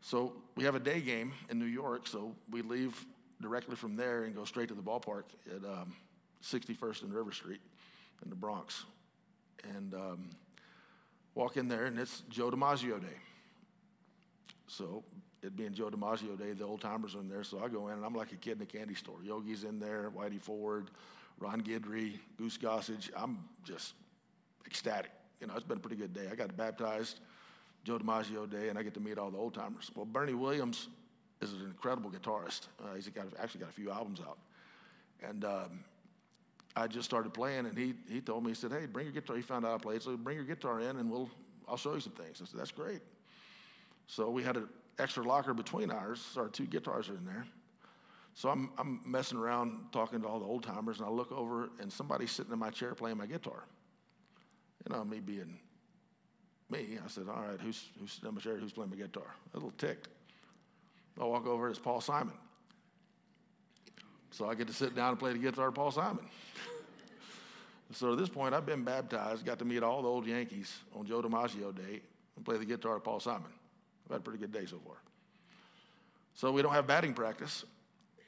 So 0.00 0.32
we 0.56 0.64
have 0.64 0.76
a 0.76 0.80
day 0.80 1.00
game 1.00 1.32
in 1.50 1.58
New 1.58 1.66
York, 1.66 2.06
so 2.06 2.34
we 2.50 2.62
leave 2.62 3.04
directly 3.40 3.76
from 3.76 3.96
there 3.96 4.24
and 4.24 4.34
go 4.34 4.44
straight 4.44 4.68
to 4.68 4.74
the 4.74 4.82
ballpark 4.82 5.24
at 5.50 5.64
um, 5.64 5.94
61st 6.42 7.02
and 7.02 7.14
River 7.14 7.32
Street 7.32 7.60
in 8.22 8.30
the 8.30 8.36
Bronx. 8.36 8.84
And 9.74 9.94
um, 9.94 10.30
walk 11.34 11.56
in 11.56 11.68
there, 11.68 11.86
and 11.86 11.98
it's 11.98 12.22
Joe 12.28 12.50
DiMaggio 12.50 13.00
Day. 13.00 13.16
So 14.66 15.04
it 15.42 15.56
being 15.56 15.72
Joe 15.72 15.90
DiMaggio 15.90 16.38
Day, 16.38 16.52
the 16.52 16.64
old 16.64 16.80
timers 16.80 17.14
are 17.14 17.20
in 17.20 17.28
there. 17.28 17.44
So 17.44 17.62
I 17.62 17.68
go 17.68 17.88
in, 17.88 17.94
and 17.94 18.04
I'm 18.04 18.14
like 18.14 18.32
a 18.32 18.36
kid 18.36 18.56
in 18.56 18.62
a 18.62 18.66
candy 18.66 18.94
store. 18.94 19.18
Yogi's 19.24 19.64
in 19.64 19.78
there, 19.78 20.10
Whitey 20.16 20.40
Ford, 20.40 20.90
Ron 21.38 21.62
Guidry, 21.62 22.18
Goose 22.36 22.58
Gossage. 22.58 23.10
I'm 23.16 23.38
just 23.64 23.94
ecstatic. 24.66 25.10
You 25.40 25.46
know, 25.46 25.54
it's 25.54 25.64
been 25.64 25.78
a 25.78 25.80
pretty 25.80 25.96
good 25.96 26.12
day. 26.12 26.28
I 26.30 26.34
got 26.34 26.56
baptized 26.56 27.20
Joe 27.84 27.98
DiMaggio 27.98 28.50
Day, 28.50 28.68
and 28.68 28.78
I 28.78 28.82
get 28.82 28.94
to 28.94 29.00
meet 29.00 29.18
all 29.18 29.30
the 29.30 29.38
old 29.38 29.54
timers. 29.54 29.90
Well, 29.94 30.04
Bernie 30.04 30.34
Williams 30.34 30.88
is 31.40 31.52
an 31.52 31.66
incredible 31.66 32.10
guitarist. 32.10 32.66
Uh, 32.82 32.94
he's 32.94 33.08
got, 33.08 33.26
actually 33.40 33.60
got 33.60 33.70
a 33.70 33.72
few 33.72 33.90
albums 33.90 34.20
out. 34.20 34.38
And 35.22 35.44
um, 35.44 35.84
I 36.76 36.86
just 36.86 37.04
started 37.04 37.32
playing, 37.34 37.66
and 37.66 37.76
he, 37.76 37.94
he 38.08 38.20
told 38.20 38.44
me, 38.44 38.50
he 38.50 38.54
said, 38.54 38.72
hey, 38.72 38.86
bring 38.86 39.06
your 39.06 39.12
guitar. 39.12 39.36
He 39.36 39.42
found 39.42 39.64
out 39.64 39.74
I 39.74 39.78
played, 39.78 40.02
so 40.02 40.16
bring 40.16 40.36
your 40.36 40.44
guitar 40.44 40.80
in, 40.80 40.96
and 40.96 41.10
we'll, 41.10 41.28
I'll 41.68 41.76
show 41.76 41.94
you 41.94 42.00
some 42.00 42.12
things. 42.12 42.40
I 42.42 42.46
said, 42.46 42.58
that's 42.58 42.70
great. 42.70 43.00
So 44.06 44.30
we 44.30 44.42
had 44.42 44.56
an 44.56 44.68
extra 44.98 45.22
locker 45.22 45.54
between 45.54 45.90
ours. 45.90 46.20
So 46.34 46.42
Our 46.42 46.48
two 46.48 46.66
guitars 46.66 47.08
are 47.08 47.16
in 47.16 47.24
there. 47.24 47.44
So 48.34 48.48
I'm, 48.48 48.70
I'm 48.78 49.00
messing 49.04 49.38
around 49.38 49.78
talking 49.92 50.20
to 50.22 50.28
all 50.28 50.38
the 50.38 50.46
old 50.46 50.62
timers, 50.62 50.98
and 50.98 51.08
I 51.08 51.10
look 51.10 51.32
over, 51.32 51.70
and 51.80 51.92
somebody's 51.92 52.30
sitting 52.30 52.52
in 52.52 52.58
my 52.58 52.70
chair 52.70 52.94
playing 52.94 53.16
my 53.16 53.26
guitar. 53.26 53.64
You 54.88 54.94
know, 54.94 55.04
me 55.04 55.18
being 55.18 55.58
me, 56.70 56.98
I 57.04 57.08
said, 57.08 57.24
all 57.28 57.42
right, 57.42 57.60
who's, 57.60 57.88
who's 57.98 58.12
sitting 58.12 58.28
in 58.28 58.34
my 58.34 58.40
chair? 58.40 58.56
Who's 58.56 58.72
playing 58.72 58.90
my 58.90 58.96
guitar? 58.96 59.34
A 59.52 59.56
little 59.56 59.72
ticked. 59.72 60.08
I 61.20 61.24
walk 61.24 61.46
over, 61.46 61.68
it's 61.68 61.78
Paul 61.78 62.00
Simon. 62.00 62.34
So 64.30 64.48
I 64.48 64.54
get 64.54 64.68
to 64.68 64.72
sit 64.72 64.94
down 64.94 65.10
and 65.10 65.18
play 65.18 65.32
the 65.32 65.38
guitar 65.38 65.66
to 65.66 65.72
Paul 65.72 65.90
Simon. 65.90 66.24
so 67.92 68.12
at 68.12 68.18
this 68.18 68.28
point, 68.28 68.54
I've 68.54 68.66
been 68.66 68.84
baptized, 68.84 69.44
got 69.44 69.58
to 69.58 69.64
meet 69.64 69.82
all 69.82 70.02
the 70.02 70.08
old 70.08 70.26
Yankees 70.26 70.72
on 70.94 71.06
Joe 71.06 71.22
DiMaggio 71.22 71.74
Day 71.74 72.00
and 72.36 72.44
play 72.44 72.56
the 72.56 72.64
guitar 72.64 72.94
to 72.94 73.00
Paul 73.00 73.20
Simon. 73.20 73.50
I've 74.06 74.12
had 74.12 74.20
a 74.20 74.22
pretty 74.22 74.38
good 74.38 74.52
day 74.52 74.64
so 74.64 74.78
far. 74.86 74.96
So 76.34 76.52
we 76.52 76.62
don't 76.62 76.72
have 76.72 76.86
batting 76.86 77.14
practice, 77.14 77.64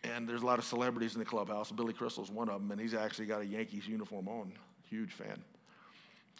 and 0.02 0.28
there's 0.28 0.42
a 0.42 0.46
lot 0.46 0.58
of 0.58 0.64
celebrities 0.64 1.14
in 1.14 1.20
the 1.20 1.24
clubhouse. 1.24 1.70
Billy 1.70 1.92
Crystal's 1.92 2.30
one 2.30 2.48
of 2.48 2.60
them, 2.60 2.72
and 2.72 2.80
he's 2.80 2.94
actually 2.94 3.26
got 3.26 3.40
a 3.40 3.46
Yankees 3.46 3.86
uniform 3.86 4.26
on. 4.26 4.52
Huge 4.88 5.12
fan. 5.12 5.40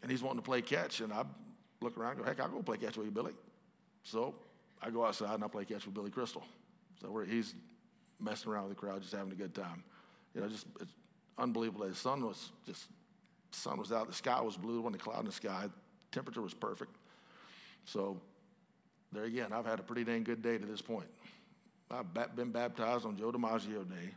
And 0.03 0.11
he's 0.11 0.23
wanting 0.23 0.41
to 0.41 0.45
play 0.45 0.63
catch, 0.63 1.01
and 1.01 1.13
I 1.13 1.25
look 1.81 1.97
around 1.97 2.13
and 2.17 2.21
go, 2.21 2.27
heck, 2.27 2.41
I'll 2.41 2.49
go 2.49 2.61
play 2.61 2.79
catch 2.79 2.97
with 2.97 3.07
you, 3.07 3.13
Billy. 3.13 3.33
So 4.03 4.35
I 4.83 4.91
go 4.91 5.05
outside 5.05 5.35
and 5.35 5.45
I 5.45 5.49
play 5.49 5.65
catch 5.65 5.85
with 5.85 5.95
Billy 5.95 6.11
Crystal. 6.11 6.43
So 7.01 7.25
he's 7.29 7.55
messing 8.19 8.51
around 8.51 8.69
with 8.69 8.77
the 8.77 8.81
crowd, 8.81 9.03
just 9.03 9.15
having 9.15 9.33
a 9.33 9.37
good 9.37 9.55
time. 9.55 9.83
You 10.35 10.41
know, 10.41 10.49
just 10.49 10.67
it's 10.81 10.93
unbelievable. 11.39 11.87
The 11.89 11.95
sun 11.95 12.25
was 12.25 12.53
just, 12.67 12.87
sun 13.53 13.79
was 13.79 13.93
out. 13.93 14.07
The 14.07 14.15
sky 14.15 14.41
was 14.41 14.57
blue, 14.57 14.81
wasn't 14.81 15.03
cloud 15.03 15.21
in 15.21 15.27
the 15.27 15.33
sky. 15.33 15.69
Temperature 16.13 16.43
was 16.43 16.55
perfect. 16.55 16.95
So 17.85 18.21
there 19.13 19.25
again, 19.25 19.53
I've 19.53 19.67
had 19.67 19.81
a 19.81 19.83
pretty 19.83 20.05
dang 20.05 20.25
good 20.25 20.43
day 20.43 20.59
to 20.59 20.67
this 20.67 20.83
point. 20.83 21.09
I've 21.91 22.37
been 22.37 22.53
baptized 22.53 23.05
on 23.05 23.17
Joe 23.17 23.33
DiMaggio 23.33 23.89
Day, 23.89 24.15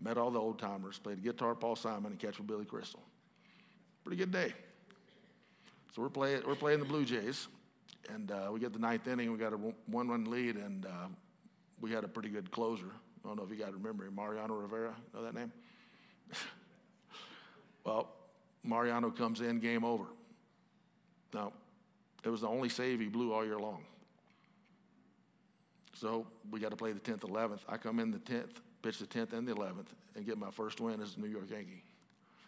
met 0.00 0.18
all 0.18 0.32
the 0.32 0.40
old 0.40 0.58
timers, 0.58 0.98
played 0.98 1.22
guitar 1.22 1.54
Paul 1.54 1.76
Simon, 1.76 2.06
and 2.06 2.18
catch 2.18 2.38
with 2.38 2.48
Billy 2.48 2.64
Crystal. 2.64 3.00
Pretty 4.02 4.16
good 4.16 4.32
day. 4.32 4.52
So 5.94 6.02
we're 6.02 6.08
playing, 6.08 6.42
we're 6.44 6.56
playing 6.56 6.80
the 6.80 6.84
Blue 6.84 7.04
Jays, 7.04 7.46
and 8.08 8.30
uh, 8.30 8.50
we 8.52 8.60
get 8.60 8.72
the 8.72 8.78
ninth 8.78 9.06
inning. 9.06 9.30
We 9.32 9.38
got 9.38 9.52
a 9.52 9.56
one 9.56 10.08
run 10.08 10.24
lead, 10.24 10.56
and 10.56 10.86
uh, 10.86 11.08
we 11.80 11.90
had 11.90 12.04
a 12.04 12.08
pretty 12.08 12.28
good 12.28 12.50
closer. 12.50 12.90
I 13.24 13.28
don't 13.28 13.36
know 13.36 13.44
if 13.44 13.50
you 13.50 13.56
guys 13.56 13.72
remember 13.72 14.06
him, 14.06 14.14
Mariano 14.14 14.54
Rivera. 14.54 14.94
Know 15.14 15.22
that 15.22 15.34
name? 15.34 15.52
well, 17.84 18.08
Mariano 18.64 19.10
comes 19.10 19.40
in, 19.40 19.60
game 19.60 19.84
over. 19.84 20.04
Now, 21.32 21.52
it 22.24 22.28
was 22.28 22.40
the 22.40 22.48
only 22.48 22.68
save 22.68 23.00
he 23.00 23.08
blew 23.08 23.32
all 23.32 23.44
year 23.44 23.58
long. 23.58 23.84
So 25.94 26.26
we 26.50 26.58
got 26.58 26.70
to 26.70 26.76
play 26.76 26.92
the 26.92 27.00
10th, 27.00 27.20
11th. 27.20 27.60
I 27.68 27.76
come 27.76 28.00
in 28.00 28.10
the 28.10 28.18
10th, 28.18 28.60
pitch 28.82 28.98
the 28.98 29.06
10th 29.06 29.32
and 29.32 29.46
the 29.46 29.54
11th, 29.54 29.86
and 30.16 30.26
get 30.26 30.36
my 30.36 30.50
first 30.50 30.80
win 30.80 31.00
as 31.00 31.16
a 31.16 31.20
New 31.20 31.28
York 31.28 31.50
Yankee. 31.50 31.84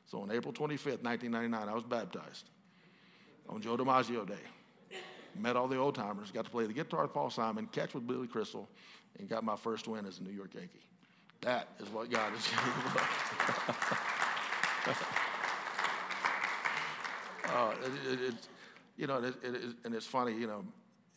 So 0.06 0.20
on 0.20 0.30
April 0.30 0.52
25th, 0.52 1.02
1999, 1.02 1.68
I 1.68 1.74
was 1.74 1.84
baptized 1.84 2.50
on 3.48 3.60
Joe 3.60 3.76
DiMaggio 3.76 4.26
Day 4.26 4.34
met 5.38 5.56
all 5.56 5.68
the 5.68 5.76
old 5.76 5.94
timers, 5.94 6.30
got 6.30 6.44
to 6.44 6.50
play 6.50 6.66
the 6.66 6.72
guitar 6.72 7.02
with 7.02 7.12
Paul 7.12 7.30
Simon, 7.30 7.66
catch 7.66 7.94
with 7.94 8.06
Billy 8.06 8.26
Crystal, 8.26 8.68
and 9.18 9.28
got 9.28 9.44
my 9.44 9.56
first 9.56 9.88
win 9.88 10.06
as 10.06 10.18
a 10.18 10.22
New 10.22 10.32
York 10.32 10.54
Yankee. 10.54 10.80
That 11.40 11.68
is 11.78 11.88
what 11.90 12.10
God 12.10 12.32
given 12.32 12.46
uh, 17.54 17.74
it, 17.82 18.12
it, 18.12 18.20
it, 18.28 18.34
you 18.96 19.06
know, 19.06 19.22
it, 19.22 19.34
and 19.84 19.94
it's 19.94 20.06
funny, 20.06 20.32
you 20.32 20.46
know, 20.46 20.64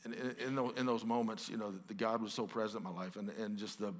in, 0.05 0.13
in, 0.45 0.55
those, 0.55 0.73
in 0.77 0.85
those 0.85 1.05
moments, 1.05 1.49
you 1.49 1.57
know, 1.57 1.71
the, 1.71 1.79
the 1.87 1.93
God 1.93 2.21
was 2.21 2.33
so 2.33 2.45
present 2.45 2.85
in 2.85 2.91
my 2.91 2.97
life, 2.97 3.15
and, 3.15 3.29
and 3.29 3.57
just 3.57 3.79
the 3.79 3.93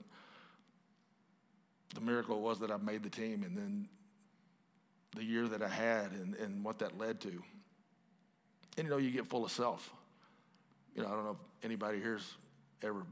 the 1.95 2.01
miracle 2.01 2.41
was 2.41 2.59
that 2.59 2.69
I 2.69 2.77
made 2.77 3.01
the 3.01 3.09
team, 3.09 3.43
and 3.43 3.57
then 3.57 3.87
the 5.15 5.23
year 5.23 5.47
that 5.47 5.63
I 5.63 5.67
had, 5.67 6.11
and, 6.11 6.35
and 6.35 6.63
what 6.63 6.79
that 6.79 6.97
led 6.97 7.21
to. 7.21 7.41
And 8.77 8.85
you 8.85 8.89
know, 8.89 8.97
you 8.97 9.09
get 9.09 9.25
full 9.25 9.45
of 9.45 9.51
self 9.51 9.91
you 10.97 11.03
know, 11.03 11.09
I 11.09 11.11
don't 11.13 11.25
know 11.25 11.31
if 11.31 11.65
anybody 11.65 11.99
here's 11.99 12.35
ever 12.81 13.05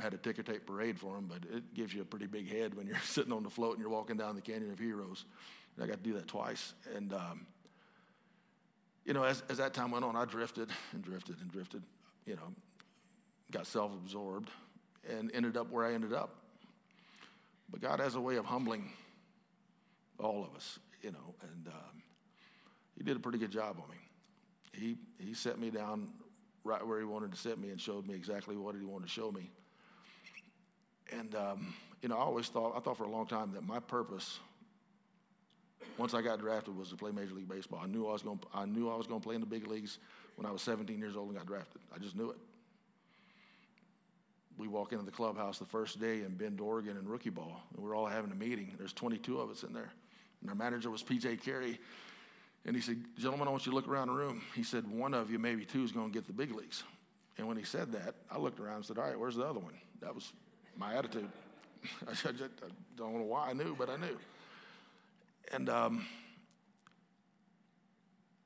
had 0.00 0.14
a 0.14 0.16
ticker 0.16 0.44
tape 0.44 0.64
parade 0.64 0.98
for 0.98 1.16
them, 1.16 1.28
but 1.28 1.38
it 1.52 1.74
gives 1.74 1.92
you 1.92 2.00
a 2.00 2.04
pretty 2.04 2.28
big 2.28 2.48
head 2.48 2.74
when 2.74 2.86
you're 2.86 2.98
sitting 3.04 3.32
on 3.32 3.42
the 3.42 3.50
float 3.50 3.72
and 3.72 3.80
you're 3.80 3.90
walking 3.90 4.16
down 4.16 4.36
the 4.36 4.40
Canyon 4.40 4.70
of 4.70 4.78
Heroes. 4.78 5.24
And 5.74 5.84
I 5.84 5.88
got 5.88 6.02
to 6.02 6.08
do 6.08 6.14
that 6.14 6.28
twice. 6.28 6.74
And, 6.94 7.12
um, 7.12 7.46
you 9.04 9.12
know, 9.12 9.24
as, 9.24 9.42
as 9.48 9.58
that 9.58 9.74
time 9.74 9.90
went 9.90 10.04
on, 10.04 10.14
I 10.14 10.24
drifted 10.24 10.70
and 10.92 11.02
drifted 11.02 11.40
and 11.40 11.50
drifted, 11.50 11.82
you 12.24 12.36
know, 12.36 12.54
got 13.50 13.66
self 13.66 13.92
absorbed 13.92 14.50
and 15.10 15.30
ended 15.34 15.56
up 15.56 15.70
where 15.72 15.84
I 15.84 15.94
ended 15.94 16.12
up. 16.12 16.36
But 17.68 17.80
God 17.80 17.98
has 17.98 18.14
a 18.14 18.20
way 18.20 18.36
of 18.36 18.44
humbling 18.44 18.92
all 20.20 20.44
of 20.44 20.54
us, 20.54 20.78
you 21.02 21.10
know, 21.10 21.34
and 21.42 21.66
um, 21.66 22.02
He 22.96 23.02
did 23.02 23.16
a 23.16 23.20
pretty 23.20 23.38
good 23.38 23.50
job 23.50 23.76
on 23.82 23.90
me. 23.90 23.96
He, 24.72 24.96
he 25.18 25.34
set 25.34 25.58
me 25.58 25.70
down 25.70 26.08
right 26.68 26.86
where 26.86 26.98
he 26.98 27.04
wanted 27.04 27.32
to 27.32 27.38
set 27.38 27.58
me 27.58 27.70
and 27.70 27.80
showed 27.80 28.06
me 28.06 28.14
exactly 28.14 28.56
what 28.56 28.74
he 28.74 28.84
wanted 28.84 29.06
to 29.06 29.12
show 29.12 29.32
me. 29.32 29.50
And, 31.10 31.34
um, 31.34 31.74
you 32.02 32.08
know, 32.08 32.16
I 32.16 32.20
always 32.20 32.48
thought, 32.48 32.76
I 32.76 32.80
thought 32.80 32.98
for 32.98 33.04
a 33.04 33.10
long 33.10 33.26
time 33.26 33.52
that 33.52 33.66
my 33.66 33.80
purpose, 33.80 34.38
once 35.96 36.12
I 36.12 36.20
got 36.20 36.38
drafted, 36.38 36.76
was 36.76 36.90
to 36.90 36.96
play 36.96 37.10
Major 37.10 37.34
League 37.34 37.48
Baseball. 37.48 37.80
I 37.82 37.86
knew 37.86 38.06
I 38.06 38.12
was 38.12 38.22
going, 38.22 38.38
I 38.54 38.66
knew 38.66 38.90
I 38.90 38.96
was 38.96 39.06
going 39.06 39.20
to 39.20 39.24
play 39.24 39.34
in 39.34 39.40
the 39.40 39.46
big 39.46 39.66
leagues 39.66 39.98
when 40.36 40.46
I 40.46 40.50
was 40.50 40.60
17 40.62 40.98
years 40.98 41.16
old 41.16 41.28
and 41.28 41.38
got 41.38 41.46
drafted. 41.46 41.80
I 41.94 41.98
just 41.98 42.14
knew 42.14 42.30
it. 42.30 42.36
We 44.58 44.68
walk 44.68 44.92
into 44.92 45.04
the 45.04 45.12
clubhouse 45.12 45.58
the 45.58 45.64
first 45.64 46.00
day 46.00 46.22
in 46.22 46.34
Bend, 46.34 46.60
Oregon, 46.60 46.96
in 46.96 47.08
rookie 47.08 47.30
ball, 47.30 47.62
and 47.74 47.82
we're 47.82 47.96
all 47.96 48.06
having 48.06 48.32
a 48.32 48.34
meeting. 48.34 48.74
There's 48.76 48.92
22 48.92 49.40
of 49.40 49.50
us 49.50 49.62
in 49.62 49.72
there. 49.72 49.92
And 50.40 50.50
our 50.50 50.56
manager 50.56 50.90
was 50.90 51.02
P.J. 51.02 51.36
Carey, 51.38 51.80
and 52.68 52.76
he 52.76 52.82
said, 52.82 53.02
Gentlemen, 53.16 53.48
I 53.48 53.50
want 53.50 53.64
you 53.64 53.72
to 53.72 53.76
look 53.76 53.88
around 53.88 54.08
the 54.08 54.12
room. 54.12 54.42
He 54.54 54.62
said, 54.62 54.86
One 54.86 55.14
of 55.14 55.30
you, 55.30 55.38
maybe 55.38 55.64
two, 55.64 55.82
is 55.82 55.90
going 55.90 56.10
to 56.10 56.12
get 56.12 56.26
the 56.26 56.34
big 56.34 56.54
leagues. 56.54 56.82
And 57.38 57.48
when 57.48 57.56
he 57.56 57.62
said 57.64 57.90
that, 57.92 58.14
I 58.30 58.36
looked 58.36 58.60
around 58.60 58.76
and 58.76 58.84
said, 58.84 58.98
All 58.98 59.04
right, 59.04 59.18
where's 59.18 59.36
the 59.36 59.46
other 59.46 59.58
one? 59.58 59.72
That 60.02 60.14
was 60.14 60.34
my 60.76 60.94
attitude. 60.94 61.30
I, 62.06 62.12
don't 62.94 63.14
know 63.14 63.22
why 63.22 63.48
I 63.48 63.52
knew, 63.54 63.74
but 63.74 63.88
I 63.88 63.96
knew. 63.96 64.18
And, 65.50 65.70
um, 65.70 66.04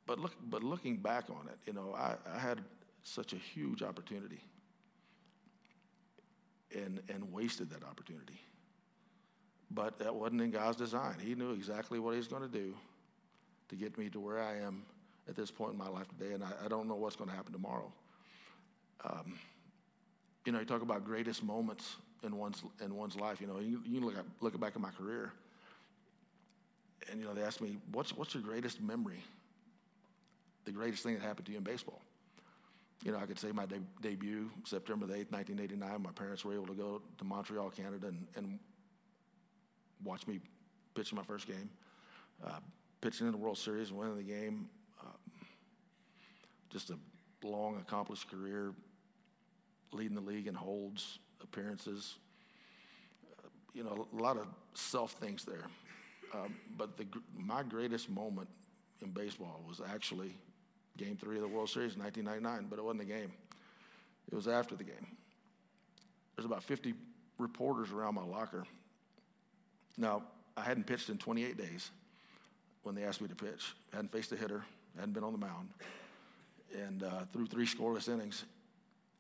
but 0.06 0.20
look, 0.20 0.36
but 0.48 0.62
looking 0.62 0.98
back 0.98 1.24
on 1.28 1.48
it, 1.48 1.58
you 1.66 1.72
know, 1.72 1.92
I, 1.92 2.14
I 2.32 2.38
had 2.38 2.60
such 3.02 3.32
a 3.32 3.36
huge 3.36 3.82
opportunity 3.82 4.40
and, 6.72 7.02
and 7.08 7.32
wasted 7.32 7.70
that 7.70 7.82
opportunity. 7.82 8.40
But 9.72 9.98
that 9.98 10.14
wasn't 10.14 10.42
in 10.42 10.52
God's 10.52 10.76
design. 10.76 11.16
He 11.20 11.34
knew 11.34 11.50
exactly 11.50 11.98
what 11.98 12.12
He 12.12 12.18
was 12.18 12.28
going 12.28 12.42
to 12.42 12.48
do 12.48 12.76
to 13.72 13.76
get 13.76 13.96
me 13.96 14.10
to 14.10 14.20
where 14.20 14.38
I 14.38 14.58
am 14.58 14.82
at 15.26 15.34
this 15.34 15.50
point 15.50 15.72
in 15.72 15.78
my 15.78 15.88
life 15.88 16.06
today, 16.18 16.34
and 16.34 16.44
I, 16.44 16.50
I 16.66 16.68
don't 16.68 16.86
know 16.86 16.94
what's 16.94 17.16
going 17.16 17.30
to 17.30 17.34
happen 17.34 17.52
tomorrow. 17.52 17.90
Um, 19.02 19.34
you 20.44 20.52
know, 20.52 20.58
you 20.58 20.66
talk 20.66 20.82
about 20.82 21.06
greatest 21.06 21.42
moments 21.42 21.96
in 22.22 22.36
one's 22.36 22.62
in 22.84 22.94
one's 22.94 23.16
life. 23.16 23.40
You 23.40 23.46
know, 23.46 23.60
you, 23.60 23.80
you 23.86 24.00
look 24.00 24.16
at, 24.18 24.24
look 24.40 24.58
back 24.60 24.74
at 24.76 24.82
my 24.82 24.90
career, 24.90 25.32
and 27.10 27.18
you 27.18 27.26
know, 27.26 27.32
they 27.32 27.42
ask 27.42 27.62
me, 27.62 27.78
"What's 27.92 28.14
what's 28.14 28.34
your 28.34 28.42
greatest 28.42 28.82
memory? 28.82 29.20
The 30.66 30.72
greatest 30.72 31.02
thing 31.02 31.14
that 31.14 31.22
happened 31.22 31.46
to 31.46 31.52
you 31.52 31.58
in 31.58 31.64
baseball?" 31.64 32.02
You 33.02 33.12
know, 33.12 33.18
I 33.18 33.26
could 33.26 33.38
say 33.38 33.52
my 33.52 33.66
de- 33.66 33.80
debut, 34.02 34.50
September 34.64 35.06
the 35.06 35.14
8th, 35.14 35.32
1989. 35.32 36.02
My 36.02 36.12
parents 36.12 36.44
were 36.44 36.52
able 36.52 36.66
to 36.66 36.74
go 36.74 37.02
to 37.18 37.24
Montreal, 37.24 37.70
Canada, 37.70 38.08
and, 38.08 38.26
and 38.36 38.60
watch 40.04 40.26
me 40.28 40.38
pitch 40.94 41.12
my 41.12 41.24
first 41.24 41.48
game. 41.48 41.68
Uh, 42.44 42.60
pitching 43.02 43.26
in 43.26 43.32
the 43.32 43.38
World 43.38 43.58
Series 43.58 43.90
and 43.90 43.98
winning 43.98 44.16
the 44.16 44.22
game. 44.22 44.68
Uh, 44.98 45.10
just 46.70 46.90
a 46.90 46.96
long, 47.42 47.76
accomplished 47.76 48.30
career, 48.30 48.72
leading 49.92 50.14
the 50.14 50.22
league 50.22 50.46
in 50.46 50.54
holds, 50.54 51.18
appearances. 51.42 52.14
Uh, 53.38 53.48
you 53.74 53.82
know, 53.82 54.06
a 54.16 54.22
lot 54.22 54.38
of 54.38 54.46
self 54.72 55.12
things 55.12 55.44
there. 55.44 55.66
Um, 56.32 56.54
but 56.78 56.96
the, 56.96 57.06
my 57.36 57.62
greatest 57.62 58.08
moment 58.08 58.48
in 59.02 59.10
baseball 59.10 59.62
was 59.68 59.82
actually 59.86 60.34
Game 60.96 61.18
Three 61.20 61.36
of 61.36 61.42
the 61.42 61.48
World 61.48 61.68
Series 61.68 61.94
in 61.94 62.00
1999, 62.00 62.68
but 62.70 62.78
it 62.78 62.82
wasn't 62.82 63.00
the 63.00 63.12
game. 63.12 63.32
It 64.30 64.34
was 64.34 64.46
after 64.46 64.76
the 64.76 64.84
game. 64.84 65.06
There's 66.36 66.46
about 66.46 66.62
50 66.62 66.94
reporters 67.38 67.90
around 67.90 68.14
my 68.14 68.24
locker. 68.24 68.64
Now, 69.98 70.22
I 70.56 70.62
hadn't 70.62 70.86
pitched 70.86 71.10
in 71.10 71.18
28 71.18 71.58
days 71.58 71.90
when 72.82 72.94
they 72.94 73.04
asked 73.04 73.20
me 73.20 73.28
to 73.28 73.34
pitch. 73.34 73.74
Hadn't 73.92 74.12
faced 74.12 74.32
a 74.32 74.36
hitter, 74.36 74.64
hadn't 74.96 75.12
been 75.12 75.24
on 75.24 75.32
the 75.32 75.38
mound, 75.38 75.68
and 76.74 77.02
uh, 77.02 77.24
threw 77.32 77.46
three 77.46 77.66
scoreless 77.66 78.08
innings, 78.08 78.44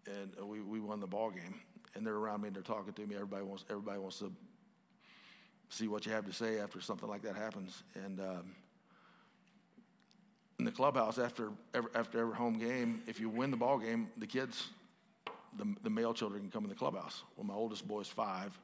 and 0.06 0.48
we, 0.48 0.60
we 0.60 0.80
won 0.80 1.00
the 1.00 1.06
ball 1.06 1.30
game. 1.30 1.60
And 1.94 2.06
they're 2.06 2.14
around 2.14 2.40
me 2.40 2.48
and 2.48 2.56
they're 2.56 2.62
talking 2.62 2.92
to 2.94 3.06
me. 3.06 3.14
Everybody 3.14 3.44
wants 3.44 3.64
everybody 3.68 3.98
wants 3.98 4.18
to 4.20 4.32
see 5.68 5.88
what 5.88 6.06
you 6.06 6.12
have 6.12 6.24
to 6.24 6.32
say 6.32 6.58
after 6.58 6.80
something 6.80 7.08
like 7.08 7.22
that 7.22 7.36
happens. 7.36 7.82
And 7.94 8.18
um, 8.18 8.54
in 10.58 10.64
the 10.64 10.70
clubhouse 10.70 11.18
after 11.18 11.50
every, 11.74 11.90
after 11.94 12.20
every 12.20 12.34
home 12.34 12.58
game, 12.58 13.02
if 13.06 13.20
you 13.20 13.28
win 13.28 13.50
the 13.50 13.56
ball 13.56 13.78
game, 13.78 14.08
the 14.16 14.26
kids, 14.26 14.68
the, 15.58 15.66
the 15.82 15.90
male 15.90 16.14
children 16.14 16.40
can 16.42 16.50
come 16.50 16.64
in 16.64 16.70
the 16.70 16.76
clubhouse. 16.76 17.22
Well, 17.36 17.46
my 17.46 17.54
oldest 17.54 17.86
boy 17.86 18.00
is 18.00 18.08
five. 18.08 18.58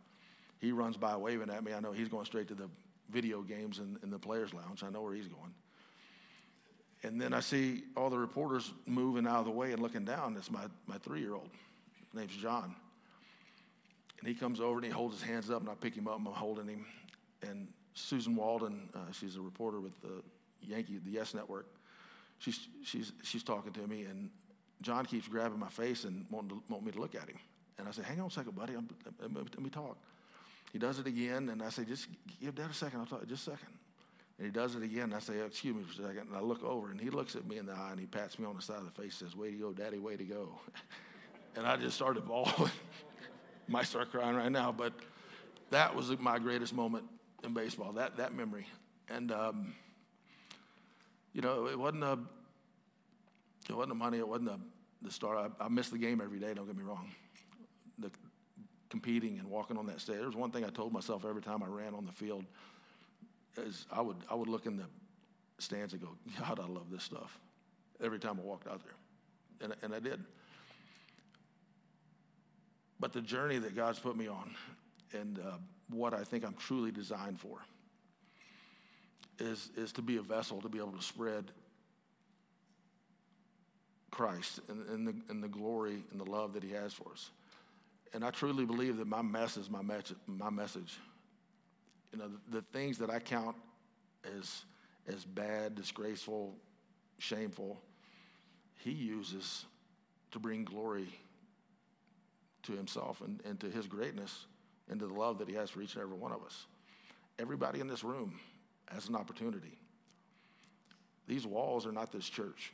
He 0.58 0.72
runs 0.72 0.96
by 0.96 1.16
waving 1.16 1.50
at 1.50 1.64
me. 1.64 1.72
I 1.72 1.80
know 1.80 1.92
he's 1.92 2.08
going 2.08 2.24
straight 2.24 2.48
to 2.48 2.54
the 2.54 2.68
video 3.10 3.42
games 3.42 3.78
in, 3.78 3.98
in 4.02 4.10
the 4.10 4.18
players' 4.18 4.52
lounge. 4.54 4.82
I 4.82 4.90
know 4.90 5.02
where 5.02 5.14
he's 5.14 5.28
going. 5.28 5.54
And 7.02 7.20
then 7.20 7.32
I 7.32 7.40
see 7.40 7.84
all 7.96 8.10
the 8.10 8.18
reporters 8.18 8.72
moving 8.86 9.26
out 9.26 9.40
of 9.40 9.44
the 9.44 9.50
way 9.50 9.72
and 9.72 9.80
looking 9.80 10.04
down. 10.04 10.36
It's 10.36 10.50
my, 10.50 10.64
my 10.86 10.98
three 10.98 11.20
year 11.20 11.34
old. 11.34 11.48
Name's 12.12 12.34
John. 12.36 12.74
And 14.18 14.28
he 14.28 14.34
comes 14.34 14.60
over 14.60 14.78
and 14.78 14.84
he 14.84 14.90
holds 14.90 15.20
his 15.20 15.28
hands 15.28 15.50
up, 15.50 15.60
and 15.60 15.70
I 15.70 15.74
pick 15.74 15.94
him 15.94 16.08
up 16.08 16.18
and 16.18 16.26
I'm 16.26 16.34
holding 16.34 16.66
him. 16.66 16.86
And 17.42 17.68
Suzyn 17.94 18.34
Waldman, 18.34 18.88
uh, 18.94 19.12
she's 19.12 19.36
a 19.36 19.40
reporter 19.40 19.78
with 19.80 20.00
the 20.00 20.22
Yankee, 20.60 20.98
the 21.04 21.10
Yes 21.10 21.34
Network, 21.34 21.66
she's, 22.38 22.68
she's, 22.84 23.12
she's 23.22 23.42
talking 23.42 23.72
to 23.72 23.86
me, 23.86 24.04
and 24.04 24.30
John 24.82 25.04
keeps 25.04 25.28
grabbing 25.28 25.58
my 25.58 25.68
face 25.68 26.04
and 26.04 26.26
wanting 26.30 26.50
to, 26.50 26.62
want 26.68 26.84
me 26.84 26.92
to 26.92 27.00
look 27.00 27.14
at 27.14 27.28
him. 27.28 27.38
And 27.78 27.86
I 27.86 27.90
said, 27.92 28.04
Hang 28.04 28.20
on 28.20 28.26
a 28.26 28.30
second, 28.30 28.56
buddy, 28.56 28.74
I'm, 28.74 28.88
let 29.20 29.60
me 29.60 29.70
talk. 29.70 29.96
He 30.72 30.78
does 30.78 30.98
it 30.98 31.06
again, 31.06 31.48
and 31.48 31.62
I 31.62 31.70
say, 31.70 31.84
just 31.84 32.08
give 32.40 32.54
Dad 32.54 32.70
a 32.70 32.74
second. 32.74 33.00
I'll 33.00 33.06
talk 33.06 33.26
just 33.26 33.48
a 33.48 33.50
second. 33.52 33.68
And 34.38 34.46
he 34.46 34.52
does 34.52 34.74
it 34.74 34.82
again. 34.82 35.04
And 35.04 35.14
I 35.14 35.18
say, 35.18 35.38
excuse 35.38 35.74
me 35.74 35.82
for 35.82 36.02
a 36.02 36.06
second. 36.06 36.28
And 36.28 36.36
I 36.36 36.40
look 36.40 36.62
over, 36.62 36.90
and 36.90 37.00
he 37.00 37.10
looks 37.10 37.34
at 37.36 37.46
me 37.46 37.58
in 37.58 37.66
the 37.66 37.72
eye, 37.72 37.90
and 37.90 38.00
he 38.00 38.06
pats 38.06 38.38
me 38.38 38.46
on 38.46 38.54
the 38.54 38.62
side 38.62 38.78
of 38.78 38.84
the 38.84 39.02
face, 39.02 39.16
says, 39.16 39.34
way 39.34 39.50
to 39.50 39.56
go, 39.56 39.72
Daddy, 39.72 39.98
way 39.98 40.16
to 40.16 40.24
go. 40.24 40.50
and 41.56 41.66
I 41.66 41.76
just 41.76 41.96
started 41.96 42.26
bawling. 42.26 42.70
Might 43.68 43.86
start 43.86 44.10
crying 44.10 44.36
right 44.36 44.52
now, 44.52 44.72
but 44.72 44.92
that 45.70 45.94
was 45.94 46.16
my 46.18 46.38
greatest 46.38 46.74
moment 46.74 47.04
in 47.44 47.52
baseball. 47.52 47.92
That 47.92 48.16
that 48.16 48.34
memory, 48.34 48.66
and 49.10 49.30
um, 49.30 49.74
you 51.34 51.42
know, 51.42 51.66
it 51.66 51.78
wasn't 51.78 52.04
a, 52.04 52.18
it 53.68 53.76
wasn't 53.76 53.90
the 53.90 53.94
money. 53.94 54.18
It 54.18 54.26
wasn't 54.26 54.46
the 54.46 54.58
the 55.02 55.10
start. 55.10 55.52
I, 55.60 55.64
I 55.64 55.68
the 55.68 55.98
game 55.98 56.20
every 56.22 56.38
day. 56.38 56.54
Don't 56.54 56.66
get 56.66 56.76
me 56.76 56.82
wrong. 56.82 57.10
The 57.98 58.10
competing 58.90 59.38
and 59.38 59.48
walking 59.48 59.76
on 59.76 59.86
that 59.86 60.00
stage. 60.00 60.16
There 60.16 60.26
was 60.26 60.36
one 60.36 60.50
thing 60.50 60.64
I 60.64 60.70
told 60.70 60.92
myself 60.92 61.24
every 61.24 61.42
time 61.42 61.62
I 61.62 61.66
ran 61.66 61.94
on 61.94 62.06
the 62.06 62.12
field 62.12 62.44
is 63.56 63.86
I 63.90 64.00
would, 64.00 64.16
I 64.30 64.34
would 64.34 64.48
look 64.48 64.66
in 64.66 64.76
the 64.76 64.84
stands 65.58 65.92
and 65.92 66.02
go, 66.02 66.10
God, 66.40 66.60
I 66.60 66.66
love 66.66 66.90
this 66.90 67.02
stuff. 67.02 67.38
Every 68.02 68.18
time 68.18 68.38
I 68.40 68.46
walked 68.46 68.68
out 68.68 68.82
there. 68.84 68.94
And, 69.60 69.74
and 69.82 69.94
I 69.94 69.98
did. 69.98 70.22
But 73.00 73.12
the 73.12 73.20
journey 73.20 73.58
that 73.58 73.76
God's 73.76 73.98
put 73.98 74.16
me 74.16 74.28
on 74.28 74.54
and 75.12 75.38
uh, 75.38 75.56
what 75.90 76.14
I 76.14 76.24
think 76.24 76.44
I'm 76.44 76.54
truly 76.54 76.90
designed 76.90 77.40
for 77.40 77.58
is, 79.38 79.70
is 79.76 79.92
to 79.92 80.02
be 80.02 80.16
a 80.16 80.22
vessel 80.22 80.60
to 80.60 80.68
be 80.68 80.78
able 80.78 80.92
to 80.92 81.02
spread 81.02 81.50
Christ 84.10 84.60
and, 84.68 84.86
and, 84.88 85.06
the, 85.06 85.14
and 85.28 85.42
the 85.42 85.48
glory 85.48 86.02
and 86.10 86.20
the 86.20 86.28
love 86.28 86.54
that 86.54 86.62
he 86.62 86.70
has 86.72 86.92
for 86.92 87.12
us. 87.12 87.30
And 88.12 88.24
I 88.24 88.30
truly 88.30 88.64
believe 88.64 88.96
that 88.96 89.06
my 89.06 89.22
mess 89.22 89.56
is 89.56 89.68
my, 89.70 89.82
my 90.26 90.50
message. 90.50 90.98
You 92.12 92.18
know, 92.18 92.28
the, 92.28 92.60
the 92.60 92.62
things 92.72 92.98
that 92.98 93.10
I 93.10 93.18
count 93.18 93.56
as, 94.36 94.64
as 95.06 95.24
bad, 95.24 95.74
disgraceful, 95.74 96.54
shameful, 97.18 97.80
he 98.76 98.92
uses 98.92 99.66
to 100.30 100.38
bring 100.38 100.64
glory 100.64 101.08
to 102.62 102.72
himself 102.72 103.20
and, 103.20 103.40
and 103.44 103.60
to 103.60 103.68
his 103.70 103.86
greatness 103.86 104.46
and 104.90 104.98
to 105.00 105.06
the 105.06 105.14
love 105.14 105.38
that 105.38 105.48
he 105.48 105.54
has 105.54 105.70
for 105.70 105.82
each 105.82 105.94
and 105.94 106.02
every 106.02 106.16
one 106.16 106.32
of 106.32 106.42
us. 106.42 106.66
Everybody 107.38 107.80
in 107.80 107.88
this 107.88 108.02
room 108.02 108.38
has 108.90 109.08
an 109.08 109.16
opportunity. 109.16 109.78
These 111.26 111.46
walls 111.46 111.86
are 111.86 111.92
not 111.92 112.10
this 112.10 112.28
church. 112.28 112.72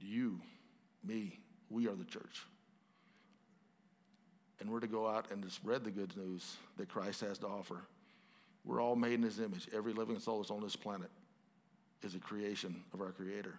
You, 0.00 0.40
me, 1.04 1.38
we 1.68 1.86
are 1.86 1.94
the 1.94 2.04
church 2.04 2.46
and 4.60 4.70
we're 4.70 4.80
to 4.80 4.86
go 4.86 5.06
out 5.06 5.30
and 5.30 5.42
to 5.42 5.50
spread 5.50 5.84
the 5.84 5.90
good 5.90 6.16
news 6.16 6.56
that 6.76 6.88
Christ 6.88 7.20
has 7.20 7.38
to 7.38 7.46
offer. 7.46 7.82
We're 8.64 8.80
all 8.80 8.96
made 8.96 9.14
in 9.14 9.22
his 9.22 9.38
image. 9.40 9.68
Every 9.74 9.92
living 9.92 10.18
soul 10.18 10.38
that's 10.38 10.50
on 10.50 10.60
this 10.60 10.76
planet 10.76 11.10
is 12.02 12.14
a 12.14 12.18
creation 12.18 12.82
of 12.92 13.00
our 13.00 13.12
Creator 13.12 13.58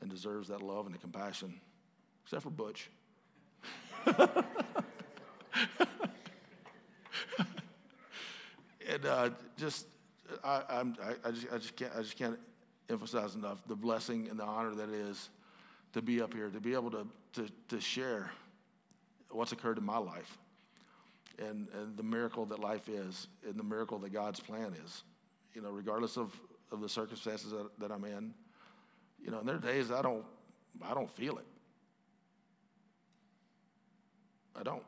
and 0.00 0.10
deserves 0.10 0.48
that 0.48 0.62
love 0.62 0.86
and 0.86 0.94
the 0.94 0.98
compassion, 0.98 1.60
except 2.24 2.42
for 2.42 2.50
Butch. 2.50 2.90
and 4.06 4.26
uh, 9.06 9.30
just, 9.56 9.86
I, 10.44 10.62
I'm, 10.70 10.96
I, 11.02 11.28
I, 11.28 11.30
just, 11.32 11.46
I, 11.52 11.58
just 11.58 11.76
can't, 11.76 11.92
I 11.96 12.02
just 12.02 12.16
can't 12.16 12.38
emphasize 12.88 13.34
enough 13.34 13.58
the 13.66 13.76
blessing 13.76 14.28
and 14.30 14.38
the 14.38 14.44
honor 14.44 14.74
that 14.74 14.88
it 14.88 14.94
is 14.94 15.30
to 15.92 16.00
be 16.00 16.22
up 16.22 16.32
here, 16.32 16.48
to 16.48 16.60
be 16.60 16.74
able 16.74 16.90
to, 16.92 17.06
to, 17.34 17.48
to 17.68 17.80
share 17.80 18.30
what's 19.30 19.52
occurred 19.52 19.78
in 19.78 19.84
my 19.84 19.98
life 19.98 20.38
and, 21.38 21.68
and 21.74 21.96
the 21.96 22.02
miracle 22.02 22.44
that 22.46 22.58
life 22.58 22.88
is 22.88 23.28
and 23.46 23.58
the 23.58 23.64
miracle 23.64 23.98
that 23.98 24.12
God's 24.12 24.40
plan 24.40 24.74
is. 24.84 25.02
You 25.54 25.62
know, 25.62 25.70
regardless 25.70 26.16
of, 26.16 26.32
of 26.72 26.80
the 26.80 26.88
circumstances 26.88 27.50
that, 27.52 27.68
that 27.78 27.92
I'm 27.92 28.04
in, 28.04 28.34
you 29.22 29.30
know, 29.30 29.38
and 29.38 29.48
there 29.48 29.56
are 29.56 29.60
days 29.60 29.90
I 29.90 30.02
don't, 30.02 30.24
I 30.82 30.94
don't 30.94 31.10
feel 31.10 31.38
it. 31.38 31.46
I 34.58 34.62
don't. 34.62 34.82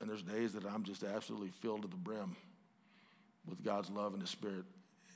And 0.00 0.08
there's 0.08 0.22
days 0.22 0.52
that 0.52 0.64
I'm 0.64 0.84
just 0.84 1.02
absolutely 1.02 1.50
filled 1.50 1.82
to 1.82 1.88
the 1.88 1.96
brim 1.96 2.36
with 3.46 3.62
God's 3.64 3.90
love 3.90 4.12
and 4.12 4.22
His 4.22 4.30
Spirit. 4.30 4.64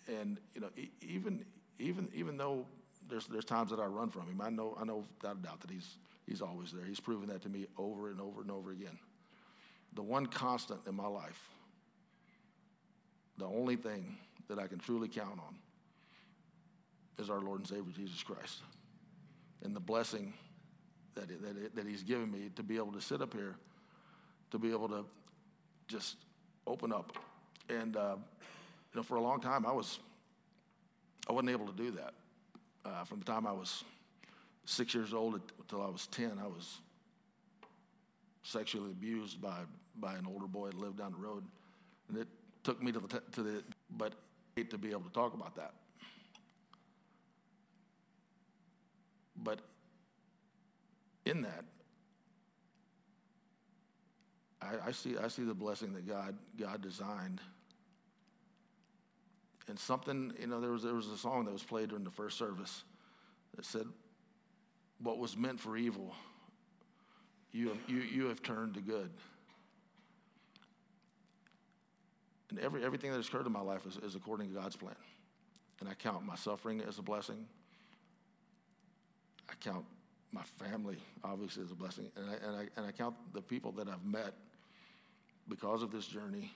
And 0.09 0.39
you 0.55 0.61
know, 0.61 0.69
even 1.01 1.45
even 1.79 2.09
even 2.13 2.37
though 2.37 2.67
there's 3.09 3.27
there's 3.27 3.45
times 3.45 3.71
that 3.71 3.79
I 3.79 3.85
run 3.85 4.11
from 4.11 4.23
Him, 4.23 4.41
I 4.41 4.51
know 4.51 4.77
I 4.81 4.85
know 4.85 5.05
without 5.21 5.37
a 5.37 5.43
doubt 5.43 5.61
that 5.61 5.71
He's 5.71 5.97
He's 6.27 6.41
always 6.41 6.73
there. 6.73 6.85
He's 6.85 7.01
proven 7.01 7.29
that 7.29 7.43
to 7.43 7.49
me 7.49 7.67
over 7.77 8.11
and 8.11 8.21
over 8.21 8.41
and 8.41 8.51
over 8.51 8.71
again. 8.71 8.99
The 9.95 10.03
one 10.03 10.27
constant 10.27 10.81
in 10.87 10.95
my 10.95 11.07
life, 11.07 11.41
the 13.39 13.47
only 13.47 13.77
thing 13.77 14.17
that 14.49 14.59
I 14.59 14.67
can 14.67 14.79
truly 14.79 15.09
count 15.09 15.39
on 15.39 15.55
is 17.19 17.29
our 17.29 17.41
Lord 17.41 17.61
and 17.61 17.69
Savior 17.69 17.93
Jesus 17.95 18.23
Christ. 18.23 18.61
And 19.63 19.77
the 19.77 19.81
blessing 19.81 20.33
that, 21.15 21.29
that, 21.29 21.75
that 21.75 21.87
He's 21.87 22.03
given 22.03 22.31
me 22.31 22.51
to 22.57 22.63
be 22.63 22.77
able 22.77 22.93
to 22.93 23.01
sit 23.01 23.21
up 23.21 23.35
here, 23.35 23.57
to 24.51 24.59
be 24.59 24.71
able 24.71 24.89
to 24.89 25.05
just 25.89 26.17
open 26.67 26.93
up. 26.93 27.13
And, 27.69 27.97
uh, 27.97 28.17
you 28.17 28.97
know, 28.97 29.03
for 29.03 29.17
a 29.17 29.21
long 29.23 29.41
time, 29.41 29.67
I 29.67 29.73
was, 29.73 29.99
I 31.29 31.33
wasn't 31.33 31.51
able 31.51 31.67
to 31.67 31.77
do 31.77 31.91
that. 31.93 32.15
Uh, 32.85 33.05
from 33.05 33.21
the 33.21 33.25
time 33.25 33.47
I 33.47 33.53
was 33.53 33.85
six 34.65 34.95
years 34.95 35.13
old 35.13 35.41
until 35.59 35.83
I 35.83 35.89
was 35.89 36.07
10, 36.09 36.39
I 36.43 36.47
was 36.47 36.79
sexually 38.43 38.91
abused 38.91 39.41
by, 39.41 39.59
by 39.97 40.15
an 40.15 40.27
older 40.27 40.47
boy 40.47 40.69
that 40.69 40.79
lived 40.79 40.99
down 40.99 41.13
the 41.13 41.19
road. 41.19 41.45
And 42.09 42.19
it 42.19 42.29
took 42.65 42.83
me 42.83 42.93
to 42.93 43.01
the, 43.01 43.23
to 43.33 43.43
the 43.43 43.65
but 43.91 44.15
to 44.71 44.79
be 44.79 44.91
able 44.91 45.03
to 45.03 45.13
talk 45.13 45.35
about 45.35 45.57
that. 45.57 45.73
But 49.37 49.61
in 51.25 51.43
that, 51.43 51.65
I, 54.61 54.89
I, 54.89 54.93
see, 54.93 55.17
I 55.17 55.29
see 55.29 55.43
the 55.43 55.55
blessing 55.55 55.93
that 55.95 56.07
God, 56.07 56.37
God 56.59 56.83
designed. 56.83 57.41
And 59.69 59.79
something, 59.79 60.33
you 60.41 60.47
know, 60.47 60.61
there 60.61 60.71
was, 60.71 60.83
there 60.83 60.95
was 60.95 61.09
a 61.09 61.17
song 61.17 61.47
that 61.47 61.53
was 61.53 61.63
played 61.63 61.89
during 61.89 62.05
the 62.05 62.11
first 62.11 62.39
service 62.39 62.85
that 63.57 63.65
said, 63.65 63.87
What 65.03 65.19
was 65.19 65.37
meant 65.37 65.61
for 65.61 65.77
evil, 65.77 66.15
you 67.51 67.69
have, 67.69 67.79
you, 67.87 67.99
you 67.99 68.27
have 68.27 68.43
turned 68.43 68.75
to 68.75 68.81
good. 68.81 69.11
And 72.51 72.61
every, 72.61 72.85
everything 72.85 73.11
that 73.11 73.17
has 73.17 73.29
occurred 73.29 73.47
in 73.47 73.53
my 73.53 73.61
life 73.61 73.87
is, 73.87 73.97
is 73.97 74.15
according 74.15 74.49
to 74.49 74.55
God's 74.55 74.77
plan. 74.77 74.95
And 75.81 75.89
I 75.89 75.95
count 75.95 76.25
my 76.25 76.37
suffering 76.37 76.83
as 76.87 76.99
a 76.99 77.03
blessing. 77.03 77.47
I 79.49 79.55
count 79.61 79.85
my 80.33 80.43
family, 80.43 80.99
obviously, 81.25 81.63
as 81.65 81.71
a 81.71 81.75
blessing. 81.75 82.11
And 82.17 82.27
I, 82.31 82.47
and 82.47 82.57
I, 82.57 82.69
and 82.77 82.87
I 82.87 82.93
count 82.93 83.15
the 83.33 83.43
people 83.43 83.73
that 83.73 83.89
I've 83.89 84.05
met 84.05 84.35
because 85.49 85.83
of 85.83 85.91
this 85.91 86.07
journey 86.07 86.53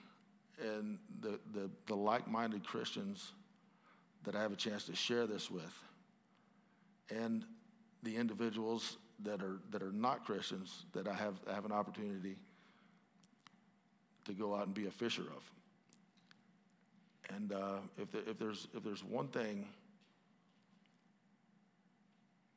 and 0.61 0.97
the, 1.21 1.39
the, 1.53 1.69
the 1.87 1.95
like 1.95 2.27
minded 2.27 2.63
Christians 2.65 3.33
that 4.23 4.35
I 4.35 4.41
have 4.41 4.51
a 4.51 4.55
chance 4.55 4.85
to 4.85 4.95
share 4.95 5.27
this 5.27 5.51
with, 5.51 5.83
and 7.09 7.45
the 8.03 8.15
individuals 8.15 8.97
that 9.23 9.41
are, 9.41 9.59
that 9.71 9.81
are 9.81 9.91
not 9.91 10.25
Christians 10.25 10.85
that 10.93 11.07
I 11.07 11.13
have, 11.13 11.35
I 11.49 11.53
have 11.53 11.65
an 11.65 11.71
opportunity 11.71 12.35
to 14.25 14.33
go 14.33 14.55
out 14.55 14.65
and 14.65 14.73
be 14.73 14.87
a 14.87 14.91
fisher 14.91 15.23
of. 15.23 15.51
And 17.35 17.51
uh, 17.51 17.77
if, 17.97 18.11
the, 18.11 18.29
if, 18.29 18.37
there's, 18.37 18.67
if 18.73 18.83
there's 18.83 19.03
one 19.03 19.27
thing 19.27 19.65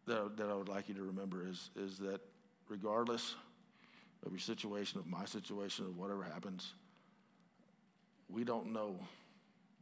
that, 0.06 0.36
that 0.36 0.50
I 0.50 0.54
would 0.54 0.68
like 0.68 0.88
you 0.88 0.94
to 0.94 1.02
remember 1.02 1.46
is, 1.48 1.70
is 1.76 1.98
that 1.98 2.20
regardless 2.68 3.34
of 4.24 4.32
your 4.32 4.40
situation, 4.40 5.00
of 5.00 5.06
my 5.06 5.24
situation, 5.24 5.86
of 5.86 5.96
whatever 5.96 6.22
happens, 6.22 6.74
we 8.28 8.44
don't 8.44 8.72
know 8.72 8.98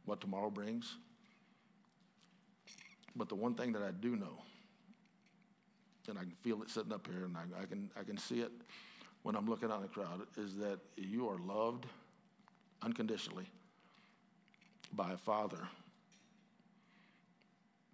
what 0.05 0.21
tomorrow 0.21 0.49
brings. 0.49 0.95
But 3.15 3.29
the 3.29 3.35
one 3.35 3.53
thing 3.53 3.73
that 3.73 3.83
I 3.83 3.91
do 3.91 4.15
know, 4.15 4.41
and 6.07 6.17
I 6.17 6.21
can 6.21 6.35
feel 6.41 6.61
it 6.61 6.69
sitting 6.69 6.93
up 6.93 7.07
here, 7.07 7.25
and 7.25 7.35
I, 7.37 7.61
I 7.61 7.65
can, 7.65 7.89
I 7.99 8.03
can 8.03 8.17
see 8.17 8.41
it 8.41 8.51
when 9.23 9.35
I'm 9.35 9.47
looking 9.47 9.69
out 9.69 9.77
in 9.77 9.81
the 9.83 9.87
crowd, 9.89 10.21
is 10.37 10.55
that 10.57 10.79
you 10.95 11.27
are 11.27 11.37
loved 11.39 11.85
unconditionally 12.81 13.45
by 14.93 15.11
a 15.11 15.17
father 15.17 15.67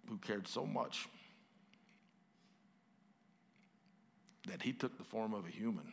who 0.08 0.18
cared 0.18 0.46
so 0.46 0.64
much 0.64 1.08
that 4.46 4.62
he 4.62 4.72
took 4.72 4.96
the 4.96 5.04
form 5.04 5.34
of 5.34 5.44
a 5.46 5.50
human. 5.50 5.92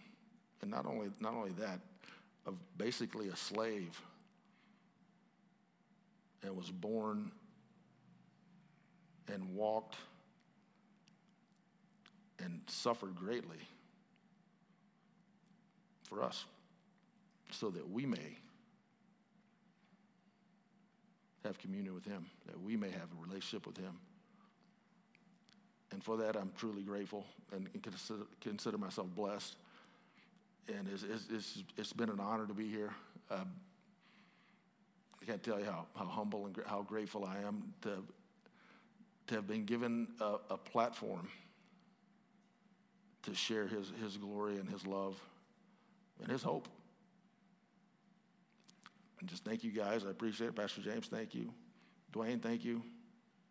And 0.62 0.70
not 0.70 0.86
only, 0.86 1.10
not 1.20 1.34
only 1.34 1.52
that, 1.60 1.80
of 2.46 2.56
basically 2.78 3.30
a 3.30 3.36
slave 3.36 4.00
and 6.44 6.56
was 6.56 6.70
born 6.70 7.32
and 9.34 9.56
walked 9.56 9.96
and 12.44 12.62
suffered 12.68 13.16
greatly 13.16 13.58
for 16.04 16.24
us 16.24 16.46
so 17.52 17.70
that 17.70 17.90
we 17.90 18.06
may 18.06 18.38
have 21.44 21.58
communion 21.60 21.94
with 21.94 22.06
him, 22.06 22.26
that 22.48 22.60
we 22.62 22.76
may 22.76 22.90
have 22.90 23.10
a 23.18 23.28
relationship 23.28 23.68
with 23.68 23.78
him. 23.78 23.98
And 25.92 26.04
for 26.04 26.18
that, 26.18 26.36
I'm 26.36 26.52
truly 26.58 26.82
grateful 26.82 27.26
and 27.52 27.70
consider, 27.84 28.24
consider 28.42 28.78
myself 28.78 29.08
blessed. 29.16 29.56
And 30.68 30.88
it's, 30.92 31.04
it's, 31.30 31.64
it's 31.78 31.94
been 31.94 32.10
an 32.10 32.20
honor 32.20 32.48
to 32.48 32.54
be 32.54 32.68
here. 32.68 32.92
Um, 33.30 33.52
I 35.22 35.26
can't 35.26 35.44
tell 35.44 35.60
you 35.60 35.66
how, 35.66 35.86
how 35.96 36.06
humble 36.06 36.46
and 36.48 36.58
how 36.66 36.82
grateful 36.82 37.26
I 37.26 37.46
am 37.46 37.74
to, 37.84 38.04
to 39.28 39.36
have 39.36 39.48
been 39.48 39.66
given 39.66 40.08
a, 40.20 40.36
a 40.50 40.58
platform 40.58 41.28
to 43.24 43.34
share 43.34 43.68
his, 43.68 43.92
his 44.02 44.18
glory 44.18 44.58
and 44.58 44.70
his 44.70 44.86
love 44.86 45.20
and 46.22 46.32
his 46.32 46.44
hope. 46.44 46.68
And 49.20 49.30
just 49.30 49.44
thank 49.46 49.64
you 49.64 49.72
guys. 49.72 50.06
I 50.06 50.10
appreciate 50.10 50.48
it. 50.48 50.56
Pastor 50.56 50.82
James, 50.82 51.08
thank 51.08 51.34
you. 51.34 51.54
Dwayne, 52.12 52.42
thank 52.42 52.64
you. 52.66 52.84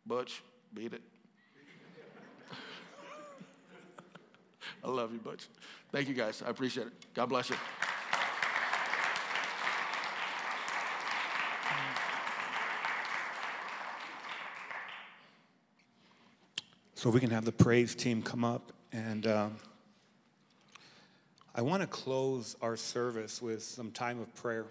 Butch, 0.06 0.42
beat 0.74 0.92
it. 0.92 1.02
I 4.85 4.88
love 4.88 5.12
you, 5.12 5.18
Butch. 5.18 5.48
Thank 5.90 6.08
you, 6.08 6.14
guys. 6.14 6.42
I 6.46 6.50
appreciate 6.50 6.88
it. 6.88 6.92
God 7.14 7.26
bless 7.26 7.50
you. 7.50 7.56
So 17.02 17.11
we 17.11 17.18
can 17.18 17.30
have 17.30 17.44
the 17.44 17.50
praise 17.50 17.96
team 17.96 18.22
come 18.22 18.44
up, 18.44 18.72
and 18.92 19.26
uh, 19.26 19.48
I 21.55 21.62
want 21.62 21.83
to 21.83 21.87
close 21.87 22.57
our 22.62 22.76
service 22.76 23.40
with 23.40 23.62
some 23.62 23.90
time 23.90 24.20
of 24.20 24.35
prayer. 24.35 24.66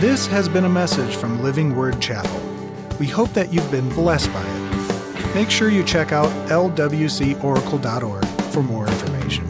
This 0.00 0.26
has 0.26 0.48
been 0.48 0.66
a 0.66 0.70
message 0.70 1.16
from 1.16 1.42
Living 1.42 1.74
Word 1.74 2.00
Chapel. 2.00 2.40
We 3.00 3.06
hope 3.06 3.30
that 3.30 3.52
you've 3.52 3.70
been 3.70 3.88
blessed 3.90 4.30
by 4.32 4.44
it. 4.46 5.34
Make 5.34 5.50
sure 5.50 5.70
you 5.70 5.82
check 5.82 6.12
out 6.12 6.28
lwcoracle.org 6.48 8.26
for 8.52 8.62
more 8.62 8.86
information. 8.86 9.45